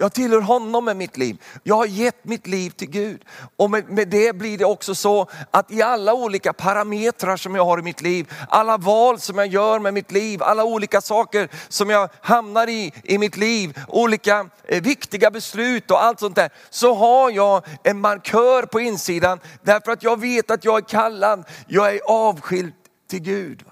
Jag 0.00 0.12
tillhör 0.12 0.40
honom 0.40 0.84
med 0.84 0.96
mitt 0.96 1.16
liv. 1.16 1.42
Jag 1.62 1.74
har 1.74 1.86
gett 1.86 2.24
mitt 2.24 2.46
liv 2.46 2.70
till 2.70 2.90
Gud. 2.90 3.24
Och 3.56 3.70
med, 3.70 3.90
med, 3.90 4.08
det 4.08 4.36
blir 4.36 4.58
det 4.58 4.64
också 4.64 4.94
så 4.94 5.26
att 5.50 5.70
i 5.70 5.82
alla 5.82 6.14
olika 6.14 6.52
parametrar 6.52 7.36
som 7.36 7.54
jag 7.54 7.64
har 7.64 7.78
i 7.78 7.82
mitt 7.82 8.02
liv, 8.02 8.32
alla 8.48 8.76
val 8.76 9.20
som 9.20 9.38
jag 9.38 9.46
gör 9.46 9.78
med 9.78 9.94
mitt 9.94 10.12
liv, 10.12 10.42
alla 10.42 10.64
olika 10.64 11.00
saker 11.00 11.48
som 11.68 11.90
jag 11.90 12.08
hamnar 12.20 12.68
i 12.68 12.92
i 13.04 13.18
mitt 13.18 13.36
liv, 13.36 13.78
olika 13.88 14.48
eh, 14.64 14.82
viktiga 14.82 15.30
beslut 15.30 15.90
och 15.90 16.04
allt 16.04 16.20
sånt 16.20 16.36
där, 16.36 16.50
så 16.70 16.94
har 16.94 17.30
jag 17.30 17.64
en 17.82 18.00
markör 18.00 18.62
på 18.62 18.80
insidan 18.80 19.40
därför 19.62 19.92
att 19.92 20.02
jag 20.02 20.20
vet 20.20 20.50
att 20.50 20.64
jag 20.64 20.76
är 20.76 20.88
kallad, 20.88 21.44
jag 21.66 21.94
är 21.94 22.00
avskild 22.06 22.72
till 23.10 23.20
Gud. 23.22 23.64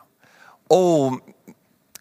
Och 0.69 1.13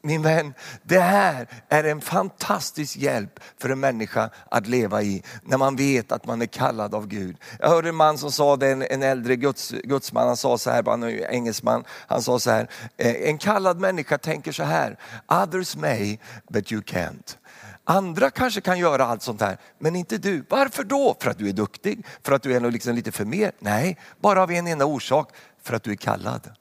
min 0.07 0.21
vän, 0.21 0.53
det 0.83 0.99
här 0.99 1.47
är 1.69 1.83
en 1.83 2.01
fantastisk 2.01 2.97
hjälp 2.97 3.39
för 3.57 3.69
en 3.69 3.79
människa 3.79 4.29
att 4.51 4.67
leva 4.67 5.01
i 5.01 5.23
när 5.43 5.57
man 5.57 5.75
vet 5.75 6.11
att 6.11 6.25
man 6.25 6.41
är 6.41 6.45
kallad 6.45 6.95
av 6.95 7.07
Gud. 7.07 7.37
Jag 7.59 7.69
hörde 7.69 7.89
en 7.89 7.95
man 7.95 8.17
som 8.17 8.31
sa 8.31 8.55
det, 8.55 8.71
en, 8.71 9.03
äldre 9.03 9.35
guds, 9.35 9.71
gudsman, 9.83 10.27
han 10.27 10.37
sa 10.37 10.57
så 10.57 10.71
här, 10.71 10.83
han 10.85 11.03
är 11.03 11.31
engelsman, 11.31 11.83
han 11.89 12.21
sa 12.21 12.39
så 12.39 12.51
här, 12.51 12.69
eh, 12.97 13.29
en 13.29 13.37
kallad 13.37 13.79
människa 13.79 14.17
tänker 14.17 14.51
så 14.51 14.63
här, 14.63 14.97
others 15.27 15.75
may 15.75 16.17
but 16.49 16.71
you 16.71 16.81
can't. 16.81 17.37
Andra 17.83 18.29
kanske 18.29 18.61
kan 18.61 18.79
göra 18.79 19.05
allt 19.05 19.21
sånt 19.21 19.41
här, 19.41 19.57
men 19.79 19.95
inte 19.95 20.17
du. 20.17 20.45
Varför 20.49 20.83
då? 20.83 21.17
För 21.19 21.29
att 21.29 21.37
du 21.37 21.49
är 21.49 21.53
duktig? 21.53 22.05
För 22.23 22.31
att 22.31 22.43
du 22.43 22.53
är 22.53 22.71
liksom 22.71 22.95
lite 22.95 23.11
för 23.11 23.25
mer? 23.25 23.51
Nej, 23.59 23.97
bara 24.21 24.43
av 24.43 24.51
en 24.51 24.67
enda 24.67 24.85
orsak, 24.85 25.31
för 25.63 25.75
att 25.75 25.83
du 25.83 25.91
är 25.91 25.95
kallad. 25.95 26.51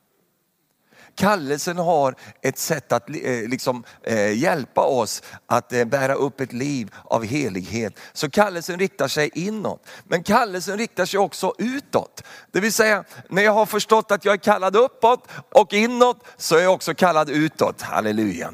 Kallelsen 1.17 1.79
har 1.79 2.15
ett 2.43 2.59
sätt 2.59 2.93
att 2.93 3.11
eh, 3.11 3.49
liksom, 3.49 3.85
eh, 4.03 4.39
hjälpa 4.39 4.81
oss 4.81 5.23
att 5.47 5.73
eh, 5.73 5.85
bära 5.85 6.15
upp 6.15 6.41
ett 6.41 6.53
liv 6.53 6.95
av 7.05 7.25
helighet. 7.25 7.99
Så 8.13 8.31
kallelsen 8.31 8.79
riktar 8.79 9.09
sig 9.09 9.31
inåt. 9.35 9.87
Men 10.05 10.23
kallelsen 10.23 10.79
riktar 10.79 11.07
sig 11.07 11.21
också 11.21 11.55
utåt. 11.59 12.23
Det 12.53 12.61
vill 12.61 12.73
säga, 12.73 13.05
när 13.29 13.43
jag 13.43 13.53
har 13.53 13.67
förstått 13.67 14.11
att 14.11 14.25
jag 14.25 14.33
är 14.33 14.39
kallad 14.39 14.77
uppåt 14.77 15.29
och 15.53 15.73
inåt 15.73 16.25
så 16.37 16.57
är 16.57 16.63
jag 16.63 16.73
också 16.73 16.95
kallad 16.95 17.31
utåt. 17.31 17.83
Halleluja. 17.83 18.53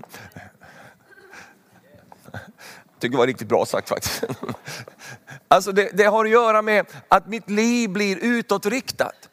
tycker 2.98 3.12
det 3.12 3.18
var 3.18 3.26
riktigt 3.26 3.48
bra 3.48 3.66
sagt 3.66 3.88
faktiskt. 3.88 4.24
Alltså 5.48 5.72
det, 5.72 5.90
det 5.92 6.04
har 6.04 6.24
att 6.24 6.30
göra 6.30 6.62
med 6.62 6.86
att 7.08 7.26
mitt 7.26 7.50
liv 7.50 7.90
blir 7.90 8.16
utåtriktat. 8.16 9.28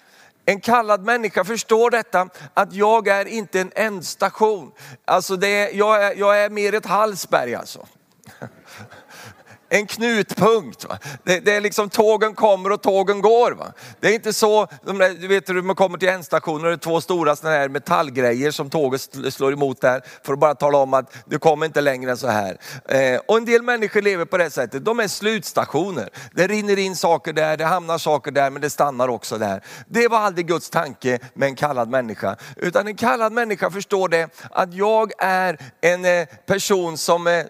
En 0.49 0.61
kallad 0.61 1.05
människa 1.05 1.43
förstår 1.43 1.91
detta, 1.91 2.29
att 2.53 2.73
jag 2.73 3.07
är 3.07 3.25
inte 3.25 3.61
en 3.61 3.71
ändstation. 3.75 4.71
Alltså 5.05 5.35
det, 5.35 5.71
jag, 5.71 6.03
är, 6.03 6.15
jag 6.15 6.43
är 6.43 6.49
mer 6.49 6.73
ett 6.73 6.85
Hallsberg 6.85 7.55
alltså 7.55 7.87
knutpunkt. 9.87 10.85
Va? 10.85 10.97
Det, 11.23 11.39
det, 11.39 11.55
är 11.55 11.61
liksom 11.61 11.89
tågen 11.89 12.35
kommer 12.35 12.71
och 12.71 12.81
tågen 12.81 13.21
går. 13.21 13.51
Va? 13.51 13.73
Det 13.99 14.07
är 14.07 14.13
inte 14.13 14.33
så, 14.33 14.67
du 15.19 15.27
vet 15.27 15.49
hur 15.49 15.61
man 15.61 15.75
kommer 15.75 15.97
till 15.97 16.09
ändstationer, 16.09 16.67
det 16.67 16.73
är 16.73 16.77
två 16.77 17.01
stora 17.01 17.35
såna 17.35 17.53
här 17.53 17.69
metallgrejer 17.69 18.51
som 18.51 18.69
tåget 18.69 19.09
slår 19.29 19.53
emot 19.53 19.81
där 19.81 20.01
för 20.23 20.33
att 20.33 20.39
bara 20.39 20.55
tala 20.55 20.77
om 20.77 20.93
att 20.93 21.15
du 21.25 21.39
kommer 21.39 21.65
inte 21.65 21.81
längre 21.81 22.11
än 22.11 22.17
så 22.17 22.27
här. 22.27 22.57
Eh, 22.85 23.19
och 23.27 23.37
en 23.37 23.45
del 23.45 23.61
människor 23.61 24.01
lever 24.01 24.25
på 24.25 24.37
det 24.37 24.49
sättet, 24.49 24.85
de 24.85 24.99
är 24.99 25.07
slutstationer. 25.07 26.09
Det 26.33 26.47
rinner 26.47 26.79
in 26.79 26.95
saker 26.95 27.33
där, 27.33 27.57
det 27.57 27.65
hamnar 27.65 27.97
saker 27.97 28.31
där 28.31 28.49
men 28.49 28.61
det 28.61 28.69
stannar 28.69 29.07
också 29.07 29.37
där. 29.37 29.63
Det 29.87 30.07
var 30.07 30.17
aldrig 30.17 30.47
Guds 30.47 30.69
tanke 30.69 31.19
med 31.33 31.47
en 31.47 31.55
kallad 31.55 31.89
människa. 31.89 32.35
Utan 32.55 32.87
en 32.87 32.95
kallad 32.95 33.33
människa 33.33 33.71
förstår 33.71 34.09
det 34.09 34.29
att 34.51 34.73
jag 34.73 35.11
är 35.17 35.57
en 35.81 36.05
eh, 36.05 36.25
person 36.45 36.93
eh, 37.27 37.33
eh, 37.33 37.45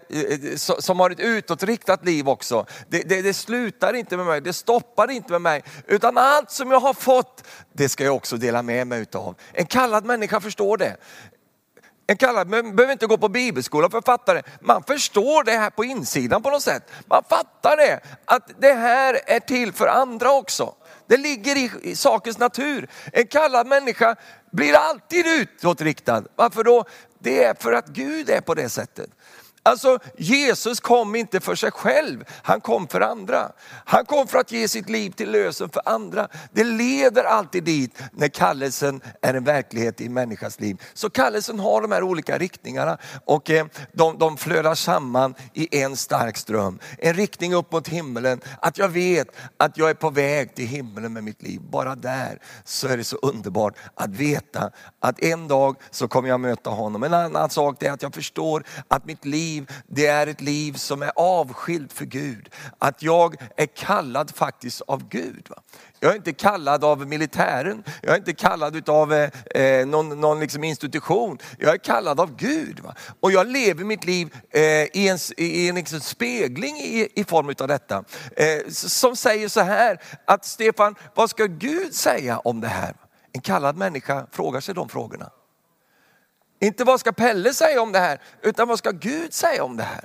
som, 0.56 0.76
som 0.78 1.00
har 1.00 1.10
ett 1.10 1.20
utåtriktat 1.20 2.04
liv 2.04 2.09
liv 2.10 2.28
också. 2.28 2.66
Det, 2.88 3.02
det, 3.02 3.22
det, 3.22 3.34
slutar 3.34 3.94
inte 3.94 4.16
med 4.16 4.26
mig, 4.26 4.40
det 4.40 4.52
stoppar 4.52 5.10
inte 5.10 5.32
med 5.32 5.40
mig. 5.40 5.62
Utan 5.86 6.18
allt 6.18 6.50
som 6.50 6.70
jag 6.70 6.80
har 6.80 6.94
fått, 6.94 7.44
det 7.72 7.88
ska 7.88 8.04
jag 8.04 8.16
också 8.16 8.36
dela 8.36 8.62
med 8.62 8.86
mig 8.86 9.00
utav. 9.00 9.34
En 9.52 9.66
kallad 9.66 10.04
människa 10.04 10.40
förstår 10.40 10.76
det. 10.76 10.96
En 12.06 12.16
kallad 12.16 12.48
man 12.48 12.76
behöver 12.76 12.92
inte 12.92 13.06
gå 13.06 13.18
på 13.18 13.28
bibelskola 13.28 13.90
för 13.90 13.98
att 13.98 14.04
fatta 14.04 14.34
det. 14.34 14.42
Man 14.60 14.82
förstår 14.82 15.44
det 15.44 15.52
här 15.52 15.70
på 15.70 15.84
insidan 15.84 16.42
på 16.42 16.50
något 16.50 16.62
sätt. 16.62 16.90
Man 17.06 17.22
fattar 17.28 17.76
det, 17.76 18.00
att 18.24 18.50
det 18.58 18.72
här 18.72 19.20
är 19.26 19.40
till 19.40 19.72
för 19.72 19.86
andra 19.86 20.32
också. 20.32 20.74
Det 21.06 21.16
ligger 21.16 21.56
i, 21.56 21.70
i 21.82 21.96
sakens 21.96 22.38
natur. 22.38 22.88
En 23.12 23.26
kallad 23.26 23.66
människa 23.66 24.16
blir 24.52 24.74
alltid 24.74 25.26
utåtriktad. 25.26 26.24
Varför 26.36 26.64
då? 26.64 26.84
Det 27.18 27.44
är 27.44 27.54
för 27.54 27.72
att 27.72 27.88
Gud 27.88 28.30
är 28.30 28.40
på 28.40 28.54
det 28.54 28.68
sättet. 28.68 29.10
Alltså 29.62 29.98
Jesus 30.18 30.80
kom 30.80 31.14
inte 31.14 31.40
för 31.40 31.54
sig 31.54 31.70
själv, 31.70 32.24
han 32.42 32.60
kom 32.60 32.88
för 32.88 33.00
andra. 33.00 33.52
Han 33.84 34.04
kom 34.04 34.26
för 34.26 34.38
att 34.38 34.52
ge 34.52 34.68
sitt 34.68 34.88
liv 34.88 35.10
till 35.10 35.30
lösen 35.30 35.68
för 35.68 35.82
andra. 35.84 36.28
Det 36.52 36.64
leder 36.64 37.24
alltid 37.24 37.64
dit 37.64 37.98
när 38.12 38.28
kallelsen 38.28 39.00
är 39.22 39.34
en 39.34 39.44
verklighet 39.44 40.00
i 40.00 40.06
en 40.06 40.12
människas 40.12 40.60
liv. 40.60 40.82
Så 40.94 41.10
kallelsen 41.10 41.60
har 41.60 41.82
de 41.82 41.92
här 41.92 42.02
olika 42.02 42.38
riktningarna 42.38 42.98
och 43.24 43.50
eh, 43.50 43.66
de, 43.92 44.18
de 44.18 44.36
flödar 44.36 44.74
samman 44.74 45.34
i 45.54 45.80
en 45.82 45.96
stark 45.96 46.36
ström. 46.36 46.78
En 46.98 47.14
riktning 47.14 47.54
upp 47.54 47.72
mot 47.72 47.88
himmelen, 47.88 48.40
att 48.60 48.78
jag 48.78 48.88
vet 48.88 49.28
att 49.56 49.76
jag 49.76 49.90
är 49.90 49.94
på 49.94 50.10
väg 50.10 50.54
till 50.54 50.66
himmelen 50.66 51.12
med 51.12 51.24
mitt 51.24 51.42
liv. 51.42 51.60
Bara 51.70 51.94
där 51.94 52.38
så 52.64 52.88
är 52.88 52.96
det 52.96 53.04
så 53.04 53.16
underbart 53.16 53.74
att 53.94 54.10
veta 54.10 54.70
att 55.00 55.22
en 55.22 55.48
dag 55.48 55.76
så 55.90 56.08
kommer 56.08 56.28
jag 56.28 56.40
möta 56.40 56.70
honom. 56.70 57.02
En 57.02 57.14
annan 57.14 57.50
sak 57.50 57.82
är 57.82 57.92
att 57.92 58.02
jag 58.02 58.14
förstår 58.14 58.64
att 58.88 59.04
mitt 59.04 59.24
liv 59.24 59.49
liv, 59.50 59.70
det 59.86 60.06
är 60.06 60.26
ett 60.26 60.40
liv 60.40 60.72
som 60.72 61.02
är 61.02 61.12
avskilt 61.16 61.92
för 61.92 62.04
Gud. 62.04 62.48
Att 62.78 63.02
jag 63.02 63.36
är 63.56 63.66
kallad 63.66 64.30
faktiskt 64.34 64.80
av 64.80 65.08
Gud. 65.08 65.46
Va? 65.48 65.62
Jag 66.00 66.12
är 66.12 66.16
inte 66.16 66.32
kallad 66.32 66.84
av 66.84 67.06
militären, 67.06 67.84
jag 68.02 68.12
är 68.12 68.18
inte 68.18 68.32
kallad 68.32 68.88
av 68.88 69.12
eh, 69.12 69.30
eh, 69.62 69.86
någon, 69.86 70.20
någon 70.20 70.40
liksom 70.40 70.64
institution. 70.64 71.38
Jag 71.58 71.74
är 71.74 71.78
kallad 71.78 72.20
av 72.20 72.36
Gud. 72.36 72.80
Va? 72.80 72.94
Och 73.20 73.32
jag 73.32 73.46
lever 73.46 73.84
mitt 73.84 74.04
liv 74.04 74.34
eh, 74.50 74.62
i 74.62 75.08
en, 75.08 75.18
i 75.36 75.68
en 75.68 75.74
liksom 75.74 76.00
spegling 76.00 76.76
i, 76.76 77.08
i 77.14 77.24
form 77.24 77.54
av 77.60 77.68
detta. 77.68 78.04
Eh, 78.36 78.68
som 78.70 79.16
säger 79.16 79.48
så 79.48 79.60
här, 79.60 80.00
att 80.24 80.44
Stefan, 80.44 80.94
vad 81.14 81.30
ska 81.30 81.44
Gud 81.44 81.94
säga 81.94 82.38
om 82.38 82.60
det 82.60 82.68
här? 82.68 82.94
En 83.32 83.40
kallad 83.40 83.76
människa 83.76 84.26
frågar 84.32 84.60
sig 84.60 84.74
de 84.74 84.88
frågorna. 84.88 85.30
Inte 86.60 86.84
vad 86.84 87.00
ska 87.00 87.12
Pelle 87.12 87.54
säga 87.54 87.82
om 87.82 87.92
det 87.92 87.98
här, 87.98 88.20
utan 88.42 88.68
vad 88.68 88.78
ska 88.78 88.90
Gud 88.90 89.32
säga 89.32 89.64
om 89.64 89.76
det 89.76 89.82
här? 89.82 90.04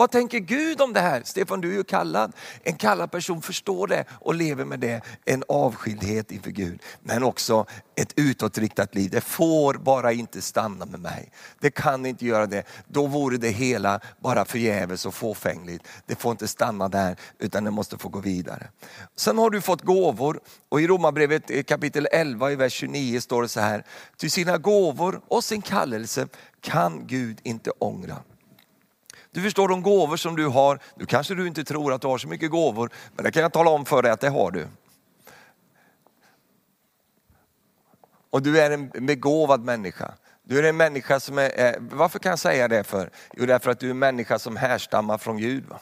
Vad 0.00 0.10
tänker 0.10 0.38
Gud 0.38 0.80
om 0.80 0.92
det 0.92 1.00
här? 1.00 1.22
Stefan, 1.24 1.60
du 1.60 1.70
är 1.70 1.76
ju 1.76 1.84
kallad. 1.84 2.32
En 2.62 2.76
kallad 2.76 3.10
person 3.10 3.42
förstår 3.42 3.86
det 3.86 4.04
och 4.10 4.34
lever 4.34 4.64
med 4.64 4.80
det. 4.80 5.00
En 5.24 5.44
avskildhet 5.48 6.32
inför 6.32 6.50
Gud. 6.50 6.82
Men 7.02 7.22
också 7.22 7.66
ett 7.96 8.12
utåtriktat 8.16 8.94
liv. 8.94 9.10
Det 9.10 9.20
får 9.20 9.74
bara 9.74 10.12
inte 10.12 10.42
stanna 10.42 10.86
med 10.86 11.00
mig. 11.00 11.32
Det 11.58 11.70
kan 11.70 12.06
inte 12.06 12.26
göra 12.26 12.46
det. 12.46 12.64
Då 12.88 13.06
vore 13.06 13.36
det 13.36 13.48
hela 13.48 14.00
bara 14.20 14.44
förgäves 14.44 15.06
och 15.06 15.14
fåfängligt. 15.14 15.88
Det 16.06 16.14
får 16.14 16.30
inte 16.30 16.48
stanna 16.48 16.88
där 16.88 17.16
utan 17.38 17.64
det 17.64 17.70
måste 17.70 17.98
få 17.98 18.08
gå 18.08 18.20
vidare. 18.20 18.68
Sen 19.16 19.38
har 19.38 19.50
du 19.50 19.60
fått 19.60 19.82
gåvor 19.82 20.40
och 20.68 20.80
i 20.80 20.86
Romarbrevet 20.86 21.50
eh, 21.50 21.62
kapitel 21.62 22.08
11 22.12 22.52
i 22.52 22.56
vers 22.56 22.72
29 22.72 23.20
står 23.20 23.42
det 23.42 23.48
så 23.48 23.60
här. 23.60 23.84
Till 24.16 24.30
sina 24.30 24.58
gåvor 24.58 25.20
och 25.28 25.44
sin 25.44 25.62
kallelse 25.62 26.28
kan 26.60 27.06
Gud 27.06 27.40
inte 27.42 27.70
ångra. 27.70 28.16
Du 29.32 29.42
förstår 29.42 29.68
de 29.68 29.82
gåvor 29.82 30.16
som 30.16 30.36
du 30.36 30.46
har, 30.46 30.78
nu 30.94 31.06
kanske 31.06 31.34
du 31.34 31.46
inte 31.46 31.64
tror 31.64 31.92
att 31.92 32.00
du 32.00 32.08
har 32.08 32.18
så 32.18 32.28
mycket 32.28 32.50
gåvor, 32.50 32.90
men 33.14 33.24
det 33.24 33.32
kan 33.32 33.42
jag 33.42 33.52
tala 33.52 33.70
om 33.70 33.84
för 33.84 34.02
dig 34.02 34.12
att 34.12 34.20
det 34.20 34.28
har 34.28 34.50
du. 34.50 34.68
Och 38.30 38.42
du 38.42 38.60
är 38.60 38.70
en 38.70 39.06
begåvad 39.06 39.64
människa. 39.64 40.14
Du 40.42 40.58
är 40.58 40.62
en 40.62 40.76
människa 40.76 41.20
som 41.20 41.38
är, 41.38 41.76
varför 41.80 42.18
kan 42.18 42.30
jag 42.30 42.38
säga 42.38 42.68
det 42.68 42.84
för? 42.84 43.10
Jo 43.32 43.46
därför 43.46 43.70
att 43.70 43.80
du 43.80 43.86
är 43.86 43.90
en 43.90 43.98
människa 43.98 44.38
som 44.38 44.56
härstammar 44.56 45.18
från 45.18 45.36
Gud. 45.36 45.64
Va? 45.68 45.80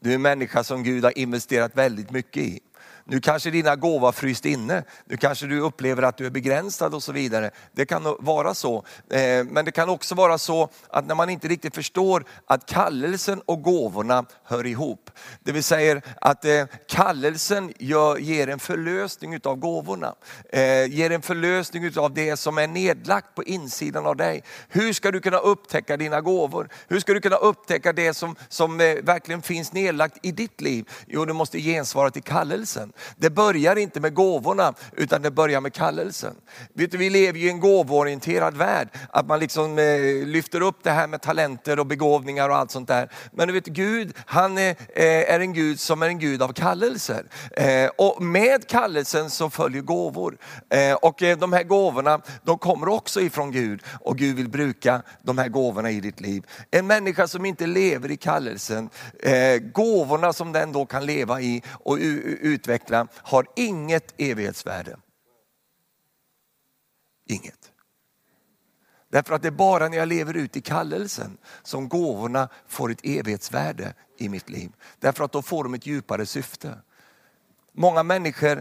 Du 0.00 0.10
är 0.10 0.14
en 0.14 0.22
människa 0.22 0.64
som 0.64 0.82
Gud 0.82 1.04
har 1.04 1.18
investerat 1.18 1.76
väldigt 1.76 2.10
mycket 2.10 2.42
i. 2.42 2.60
Nu 3.04 3.20
kanske 3.20 3.50
dina 3.50 3.76
gåvor 3.76 4.12
fryst 4.12 4.44
inne. 4.44 4.84
Nu 5.04 5.16
kanske 5.16 5.46
du 5.46 5.60
upplever 5.60 6.02
att 6.02 6.16
du 6.16 6.26
är 6.26 6.30
begränsad 6.30 6.94
och 6.94 7.02
så 7.02 7.12
vidare. 7.12 7.50
Det 7.72 7.86
kan 7.86 8.16
vara 8.18 8.54
så. 8.54 8.84
Eh, 9.10 9.44
men 9.44 9.64
det 9.64 9.72
kan 9.72 9.88
också 9.88 10.14
vara 10.14 10.38
så 10.38 10.68
att 10.88 11.06
när 11.06 11.14
man 11.14 11.30
inte 11.30 11.48
riktigt 11.48 11.74
förstår 11.74 12.24
att 12.46 12.66
kallelsen 12.66 13.40
och 13.46 13.62
gåvorna 13.62 14.24
hör 14.44 14.66
ihop. 14.66 15.10
Det 15.42 15.52
vill 15.52 15.64
säga 15.64 16.00
att 16.20 16.44
eh, 16.44 16.64
kallelsen 16.88 17.72
ger 18.18 18.48
en 18.48 18.58
förlösning 18.58 19.40
av 19.44 19.56
gåvorna. 19.56 20.14
Eh, 20.52 20.86
ger 20.86 21.10
en 21.10 21.22
förlösning 21.22 21.98
av 21.98 22.14
det 22.14 22.36
som 22.36 22.58
är 22.58 22.66
nedlagt 22.66 23.34
på 23.34 23.44
insidan 23.44 24.06
av 24.06 24.16
dig. 24.16 24.42
Hur 24.68 24.92
ska 24.92 25.10
du 25.10 25.20
kunna 25.20 25.38
upptäcka 25.38 25.96
dina 25.96 26.20
gåvor? 26.20 26.68
Hur 26.88 27.00
ska 27.00 27.14
du 27.14 27.20
kunna 27.20 27.36
upptäcka 27.36 27.92
det 27.92 28.14
som, 28.14 28.36
som 28.48 28.78
verkligen 28.78 29.42
finns 29.42 29.72
nedlagt 29.72 30.18
i 30.22 30.32
ditt 30.32 30.60
liv? 30.60 30.88
Jo, 31.06 31.24
du 31.24 31.32
måste 31.32 31.60
gensvara 31.60 32.10
till 32.10 32.22
kallelsen 32.22 32.91
kallelsen. 32.92 33.14
Det 33.16 33.30
börjar 33.30 33.76
inte 33.76 34.00
med 34.00 34.14
gåvorna 34.14 34.74
utan 34.96 35.22
det 35.22 35.30
börjar 35.30 35.60
med 35.60 35.72
kallelsen. 35.72 36.34
Vet 36.74 36.90
du, 36.90 36.98
vi 36.98 37.10
lever 37.10 37.38
i 37.38 37.48
en 37.48 37.60
gåvoorienterad 37.60 38.56
värld. 38.56 38.88
Att 39.10 39.26
man 39.26 39.40
liksom 39.40 39.78
eh, 39.78 40.26
lyfter 40.26 40.60
upp 40.60 40.78
det 40.82 40.90
här 40.90 41.06
med 41.06 41.22
talenter 41.22 41.78
och 41.78 41.86
begåvningar 41.86 42.48
och 42.48 42.56
allt 42.56 42.70
sånt 42.70 42.88
där. 42.88 43.08
Men 43.32 43.48
du 43.48 43.54
vet 43.54 43.66
Gud, 43.66 44.14
han 44.26 44.58
är, 44.58 44.70
eh, 44.94 45.34
är 45.34 45.40
en 45.40 45.52
Gud 45.52 45.80
som 45.80 46.02
är 46.02 46.06
en 46.06 46.18
Gud 46.18 46.42
av 46.42 46.52
kallelser. 46.52 47.24
Eh, 47.56 47.90
och 47.98 48.22
med 48.22 48.66
kallelsen 48.66 49.30
så 49.30 49.50
följer 49.50 49.82
gåvor. 49.82 50.38
Eh, 50.70 50.94
och 50.94 51.22
eh, 51.22 51.38
de 51.38 51.52
här 51.52 51.62
gåvorna, 51.64 52.20
de 52.44 52.58
kommer 52.58 52.88
också 52.88 53.20
ifrån 53.20 53.50
Gud 53.52 53.82
och 54.00 54.18
Gud 54.18 54.36
vill 54.36 54.48
bruka 54.48 55.02
de 55.22 55.38
här 55.38 55.48
gåvorna 55.48 55.90
i 55.90 56.00
ditt 56.00 56.20
liv. 56.20 56.44
En 56.70 56.86
människa 56.86 57.28
som 57.28 57.46
inte 57.46 57.66
lever 57.66 58.10
i 58.10 58.16
kallelsen, 58.16 58.90
eh, 59.22 59.58
gåvorna 59.72 60.32
som 60.32 60.52
den 60.52 60.72
då 60.72 60.86
kan 60.86 61.06
leva 61.06 61.40
i 61.40 61.62
och 61.84 61.98
utveckla 62.40 62.81
har 63.16 63.46
inget 63.56 64.14
evighetsvärde. 64.16 64.96
Inget. 67.26 67.72
Därför 69.12 69.34
att 69.34 69.42
det 69.42 69.48
är 69.48 69.52
bara 69.52 69.88
när 69.88 69.96
jag 69.96 70.08
lever 70.08 70.36
ut 70.36 70.56
i 70.56 70.60
kallelsen 70.60 71.38
som 71.62 71.88
gåvorna 71.88 72.48
får 72.66 72.90
ett 72.90 73.04
evighetsvärde 73.04 73.94
i 74.18 74.28
mitt 74.28 74.50
liv. 74.50 74.72
Därför 74.98 75.24
att 75.24 75.32
då 75.32 75.42
får 75.42 75.64
de 75.64 75.74
ett 75.74 75.86
djupare 75.86 76.26
syfte. 76.26 76.78
Många 77.72 78.02
människor 78.02 78.58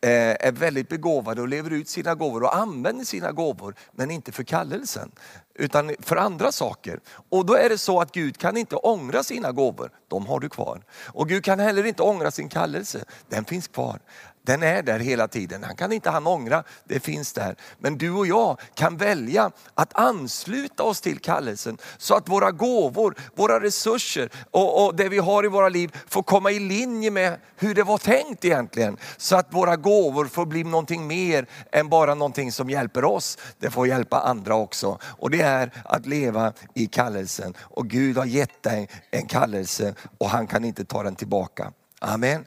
eh, 0.00 0.36
är 0.40 0.52
väldigt 0.52 0.88
begåvade 0.88 1.40
och 1.40 1.48
lever 1.48 1.70
ut 1.70 1.88
sina 1.88 2.14
gåvor 2.14 2.42
och 2.42 2.56
använder 2.56 3.04
sina 3.04 3.32
gåvor, 3.32 3.74
men 3.92 4.10
inte 4.10 4.32
för 4.32 4.44
kallelsen, 4.44 5.12
utan 5.54 5.94
för 6.00 6.16
andra 6.16 6.52
saker. 6.52 7.00
Och 7.28 7.46
då 7.46 7.54
är 7.54 7.68
det 7.68 7.78
så 7.78 8.00
att 8.00 8.12
Gud 8.12 8.38
kan 8.38 8.56
inte 8.56 8.76
ångra 8.76 9.22
sina 9.22 9.52
gåvor, 9.52 9.90
de 10.08 10.26
har 10.26 10.40
du 10.40 10.48
kvar. 10.48 10.82
Och 11.06 11.28
Gud 11.28 11.44
kan 11.44 11.58
heller 11.58 11.86
inte 11.86 12.02
ångra 12.02 12.30
sin 12.30 12.48
kallelse, 12.48 13.04
den 13.28 13.44
finns 13.44 13.68
kvar. 13.68 14.00
Den 14.46 14.62
är 14.62 14.82
där 14.82 14.98
hela 14.98 15.28
tiden. 15.28 15.64
Han 15.64 15.76
kan 15.76 15.92
inte 15.92 16.10
han 16.10 16.26
ångra, 16.26 16.64
det 16.84 17.00
finns 17.00 17.32
där. 17.32 17.56
Men 17.78 17.98
du 17.98 18.10
och 18.10 18.26
jag 18.26 18.60
kan 18.74 18.96
välja 18.96 19.50
att 19.74 19.94
ansluta 19.94 20.82
oss 20.82 21.00
till 21.00 21.18
kallelsen 21.18 21.78
så 21.98 22.14
att 22.14 22.28
våra 22.28 22.50
gåvor, 22.50 23.14
våra 23.34 23.60
resurser 23.60 24.30
och, 24.50 24.86
och 24.86 24.96
det 24.96 25.08
vi 25.08 25.18
har 25.18 25.44
i 25.44 25.48
våra 25.48 25.68
liv 25.68 25.96
får 26.08 26.22
komma 26.22 26.50
i 26.50 26.58
linje 26.58 27.10
med 27.10 27.38
hur 27.56 27.74
det 27.74 27.82
var 27.82 27.98
tänkt 27.98 28.44
egentligen. 28.44 28.96
Så 29.16 29.36
att 29.36 29.54
våra 29.54 29.76
gåvor 29.76 30.24
får 30.24 30.46
bli 30.46 30.64
någonting 30.64 31.06
mer 31.06 31.46
än 31.72 31.88
bara 31.88 32.14
någonting 32.14 32.52
som 32.52 32.70
hjälper 32.70 33.04
oss. 33.04 33.38
Det 33.58 33.70
får 33.70 33.88
hjälpa 33.88 34.20
andra 34.20 34.54
också. 34.54 34.98
Och 35.02 35.30
det 35.30 35.40
är 35.40 35.70
att 35.84 36.06
leva 36.06 36.52
i 36.74 36.86
kallelsen. 36.86 37.54
Och 37.60 37.86
Gud 37.86 38.16
har 38.16 38.26
gett 38.26 38.62
dig 38.62 38.88
en 39.10 39.26
kallelse 39.26 39.94
och 40.18 40.30
han 40.30 40.46
kan 40.46 40.64
inte 40.64 40.84
ta 40.84 41.02
den 41.02 41.16
tillbaka. 41.16 41.72
Amen. 42.00 42.44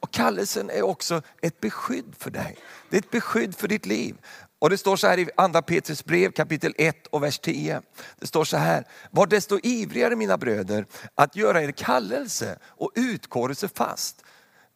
Och 0.00 0.10
kallelsen 0.10 0.70
är 0.70 0.82
också 0.82 1.22
ett 1.42 1.60
beskydd 1.60 2.14
för 2.18 2.30
dig. 2.30 2.56
Det 2.90 2.96
är 2.96 3.00
ett 3.00 3.10
beskydd 3.10 3.56
för 3.56 3.68
ditt 3.68 3.86
liv. 3.86 4.16
Och 4.58 4.70
det 4.70 4.78
står 4.78 4.96
så 4.96 5.06
här 5.06 5.18
i 5.18 5.28
andra 5.36 5.62
Petrus 5.62 6.04
brev 6.04 6.30
kapitel 6.30 6.74
1 6.78 7.06
och 7.06 7.22
vers 7.22 7.38
10. 7.38 7.82
Det 8.18 8.26
står 8.26 8.44
så 8.44 8.56
här, 8.56 8.84
var 9.10 9.26
desto 9.26 9.58
ivrigare 9.62 10.16
mina 10.16 10.36
bröder 10.36 10.86
att 11.14 11.36
göra 11.36 11.62
er 11.62 11.70
kallelse 11.70 12.58
och 12.64 12.92
utkårelse 12.94 13.68
fast. 13.68 14.24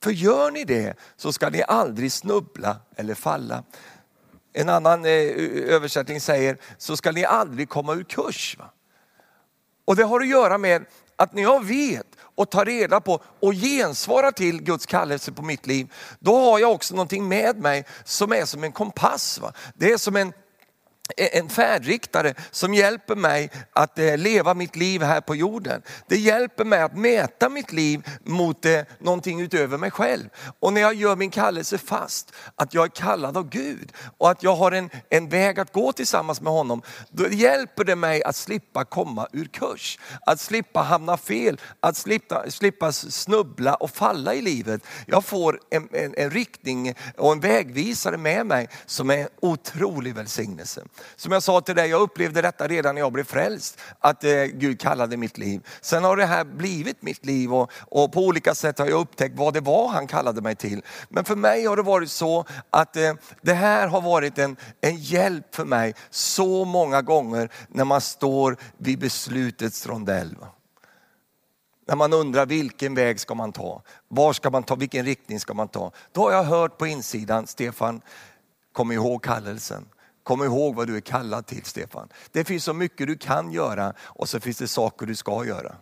För 0.03 0.11
gör 0.11 0.51
ni 0.51 0.65
det 0.65 0.99
så 1.17 1.33
ska 1.33 1.51
ni 1.51 1.63
aldrig 1.63 2.13
snubbla 2.13 2.77
eller 2.97 3.15
falla. 3.15 3.65
En 4.53 4.69
annan 4.69 5.05
eh, 5.05 5.11
översättning 5.69 6.21
säger, 6.21 6.59
så 6.79 6.97
ska 6.97 7.13
ni 7.13 7.25
aldrig 7.25 7.69
komma 7.69 7.95
ur 7.95 8.05
kurs. 8.05 8.57
Och 9.85 9.97
det 9.97 10.05
har 10.05 10.21
att 10.21 10.29
göra 10.29 10.59
med 10.59 10.85
att 11.17 11.35
när 11.35 11.43
jag 11.43 11.65
vet 11.65 12.14
och 12.35 12.51
tar 12.51 12.65
reda 12.65 13.01
på 13.01 13.23
och 13.41 13.53
gensvarar 13.53 14.31
till 14.31 14.63
Guds 14.63 14.87
kallelse 14.87 15.33
på 15.33 15.43
mitt 15.43 15.67
liv, 15.67 15.93
då 16.19 16.37
har 16.37 16.59
jag 16.59 16.73
också 16.73 16.95
någonting 16.95 17.29
med 17.29 17.57
mig 17.57 17.85
som 18.05 18.33
är 18.33 18.45
som 18.45 18.65
en 18.65 18.73
kompass. 18.73 19.39
Va? 19.39 19.53
Det 19.75 19.93
är 19.93 19.97
som 19.97 20.17
en 20.17 20.33
en 21.17 21.49
färdriktare 21.49 22.35
som 22.51 22.75
hjälper 22.75 23.15
mig 23.17 23.51
att 23.73 23.99
leva 23.99 24.55
mitt 24.55 24.77
liv 24.77 25.03
här 25.03 25.21
på 25.21 25.35
jorden. 25.35 25.83
Det 26.09 26.17
hjälper 26.17 26.65
mig 26.65 26.83
att 26.83 26.97
mäta 26.97 27.49
mitt 27.49 27.73
liv 27.73 28.09
mot 28.25 28.67
någonting 28.99 29.41
utöver 29.41 29.79
mig 29.79 29.91
själv. 29.91 30.29
Och 30.61 30.73
när 30.73 30.81
jag 30.81 30.95
gör 30.95 31.17
min 31.17 31.31
kallelse 31.31 31.79
fast, 31.79 32.33
att 32.57 32.75
jag 32.75 32.85
är 32.85 32.89
kallad 32.89 33.37
av 33.37 33.49
Gud 33.49 33.93
och 34.19 34.31
att 34.31 34.43
jag 34.43 34.57
har 34.57 34.73
en, 34.73 34.91
en 35.11 35.29
väg 35.29 35.61
att 35.61 35.73
gå 35.73 35.93
tillsammans 35.93 36.41
med 36.41 36.53
honom, 36.53 36.83
då 37.11 37.29
hjälper 37.29 37.85
det 37.85 37.97
mig 37.97 38.23
att 38.23 38.37
slippa 38.37 38.85
komma 38.85 39.29
ur 39.33 39.45
kurs. 39.45 39.99
Att 40.27 40.41
slippa 40.41 40.81
hamna 40.81 41.17
fel, 41.17 41.61
att 41.81 41.97
slippa, 41.97 42.51
slippa 42.51 42.93
snubbla 42.93 43.75
och 43.75 43.91
falla 43.91 44.35
i 44.35 44.43
livet. 44.43 44.83
Jag 45.07 45.25
får 45.25 45.61
en, 45.71 45.89
en, 45.93 46.15
en 46.17 46.31
riktning 46.31 46.95
och 47.17 47.33
en 47.33 47.41
vägvisare 47.41 48.17
med 48.17 48.47
mig 48.47 48.69
som 48.87 49.11
är 49.11 49.29
otrolig 49.41 50.15
välsignelse. 50.15 50.83
Som 51.17 51.33
jag 51.33 51.43
sa 51.43 51.61
till 51.61 51.75
dig, 51.75 51.91
jag 51.91 52.01
upplevde 52.01 52.43
detta 52.43 52.69
redan 52.69 52.95
när 52.95 53.03
jag 53.03 53.13
blev 53.13 53.25
frälst, 53.25 53.81
att 53.99 54.25
eh, 54.25 54.45
Gud 54.45 54.81
kallade 54.81 55.17
mitt 55.17 55.39
liv. 55.39 55.67
Sen 55.81 56.05
har 56.05 56.17
det 56.17 56.27
här 56.27 56.45
blivit 56.45 57.03
mitt 57.03 57.27
liv 57.27 57.55
och, 57.55 57.71
och, 57.81 58.13
på 58.13 58.21
olika 58.21 58.55
sätt 58.55 58.79
har 58.79 58.87
jag 58.87 59.01
upptäckt 59.01 59.39
vad 59.39 59.55
det 59.55 59.61
var 59.61 59.89
han 59.89 60.07
kallade 60.07 60.41
mig 60.41 60.57
till. 60.57 60.83
Men 61.09 61.25
för 61.25 61.37
mig 61.37 61.67
har 61.67 61.77
det 61.77 61.83
varit 61.83 62.11
så 62.11 62.45
att 62.71 62.97
eh, 62.97 63.15
det 63.43 63.55
här 63.55 63.89
har 63.89 64.01
varit 64.01 64.39
en, 64.39 64.57
en 64.81 64.97
hjälp 64.97 65.55
för 65.55 65.65
mig 65.65 65.95
så 66.11 66.65
många 66.65 67.03
gånger 67.03 67.49
när 67.69 67.85
man 67.85 68.01
står 68.01 68.57
vid 68.79 68.99
beslutets 68.99 69.87
rondell. 69.87 70.37
När 71.87 71.97
man 71.97 72.13
undrar 72.13 72.47
vilken 72.47 72.95
väg 72.95 73.21
ska 73.21 73.35
man 73.35 73.53
ta? 73.53 73.83
Var 74.09 74.33
ska 74.33 74.51
man 74.51 74.63
ta? 74.63 74.75
Vilken 74.75 75.05
riktning 75.05 75.41
ska 75.41 75.55
man 75.55 75.69
ta? 75.69 75.93
Då 76.13 76.21
har 76.21 76.33
jag 76.33 76.45
hört 76.45 76.79
på 76.79 76.87
insidan, 76.87 77.47
Stefan, 77.47 78.01
kom 78.73 78.93
ihåg 78.93 79.23
kallelsen. 79.23 79.89
Kom 80.25 80.43
ihåg 80.43 80.75
vad 80.75 80.87
du 80.87 80.97
är 80.97 81.01
kallad 81.01 81.47
till 81.47 81.65
Stefan. 81.65 82.09
Det 82.33 82.45
finns 82.45 82.65
så 82.65 82.73
mycket 82.73 83.07
du 83.07 83.17
kan 83.17 83.53
göra 83.53 83.95
och 84.01 84.29
så 84.29 84.41
finns 84.41 84.59
det 84.59 84.69
saker 84.69 85.07
du 85.07 85.15
ska 85.15 85.47
göra. 85.47 85.77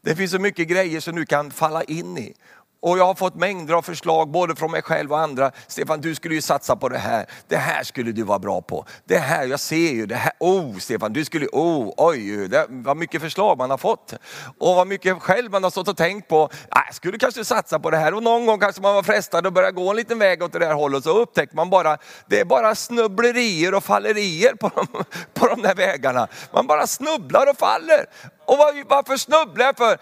Det 0.00 0.16
finns 0.16 0.30
så 0.30 0.38
mycket 0.38 0.68
grejer 0.68 1.00
som 1.00 1.16
du 1.16 1.26
kan 1.26 1.50
falla 1.50 1.82
in 1.82 2.18
i. 2.18 2.34
Och 2.80 2.98
jag 2.98 3.04
har 3.04 3.14
fått 3.14 3.34
mängder 3.34 3.74
av 3.74 3.82
förslag 3.82 4.30
både 4.30 4.56
från 4.56 4.70
mig 4.70 4.82
själv 4.82 5.12
och 5.12 5.18
andra. 5.18 5.52
Stefan, 5.66 6.00
du 6.00 6.14
skulle 6.14 6.34
ju 6.34 6.42
satsa 6.42 6.76
på 6.76 6.88
det 6.88 6.98
här. 6.98 7.26
Det 7.48 7.56
här 7.56 7.82
skulle 7.82 8.12
du 8.12 8.22
vara 8.22 8.38
bra 8.38 8.62
på. 8.62 8.84
Det 9.04 9.18
här, 9.18 9.46
jag 9.46 9.60
ser 9.60 9.92
ju 9.92 10.06
det 10.06 10.14
här. 10.14 10.32
Oh, 10.40 10.78
Stefan, 10.78 11.12
du 11.12 11.24
skulle, 11.24 11.46
oh, 11.46 11.92
oj, 11.96 12.48
det, 12.48 12.66
vad 12.68 12.96
mycket 12.96 13.22
förslag 13.22 13.58
man 13.58 13.70
har 13.70 13.78
fått. 13.78 14.14
Och 14.58 14.74
vad 14.74 14.86
mycket 14.86 15.22
själv 15.22 15.50
man 15.50 15.62
har 15.62 15.70
stått 15.70 15.88
och 15.88 15.96
tänkt 15.96 16.28
på. 16.28 16.50
Ah, 16.68 16.82
jag 16.86 16.94
skulle 16.94 17.18
kanske 17.18 17.44
satsa 17.44 17.78
på 17.78 17.90
det 17.90 17.96
här. 17.96 18.14
Och 18.14 18.22
någon 18.22 18.46
gång 18.46 18.58
kanske 18.58 18.82
man 18.82 18.94
var 18.94 19.02
frestad 19.02 19.46
att 19.46 19.52
börja 19.52 19.70
gå 19.70 19.90
en 19.90 19.96
liten 19.96 20.18
väg 20.18 20.42
åt 20.42 20.52
det 20.52 20.58
där 20.58 20.74
hållet. 20.74 21.04
Så 21.04 21.18
upptäckte 21.18 21.56
man 21.56 21.70
bara, 21.70 21.98
det 22.26 22.40
är 22.40 22.44
bara 22.44 22.74
snubblerier 22.74 23.74
och 23.74 23.84
fallerier 23.84 24.54
på 24.54 24.70
de, 24.74 25.04
på 25.34 25.46
de 25.46 25.62
där 25.62 25.74
vägarna. 25.74 26.28
Man 26.52 26.66
bara 26.66 26.86
snubblar 26.86 27.50
och 27.50 27.58
faller. 27.58 28.06
Och 28.48 28.58
varför 28.88 29.16
snubblar 29.16 29.66
jag 29.66 29.76
för? 29.76 29.98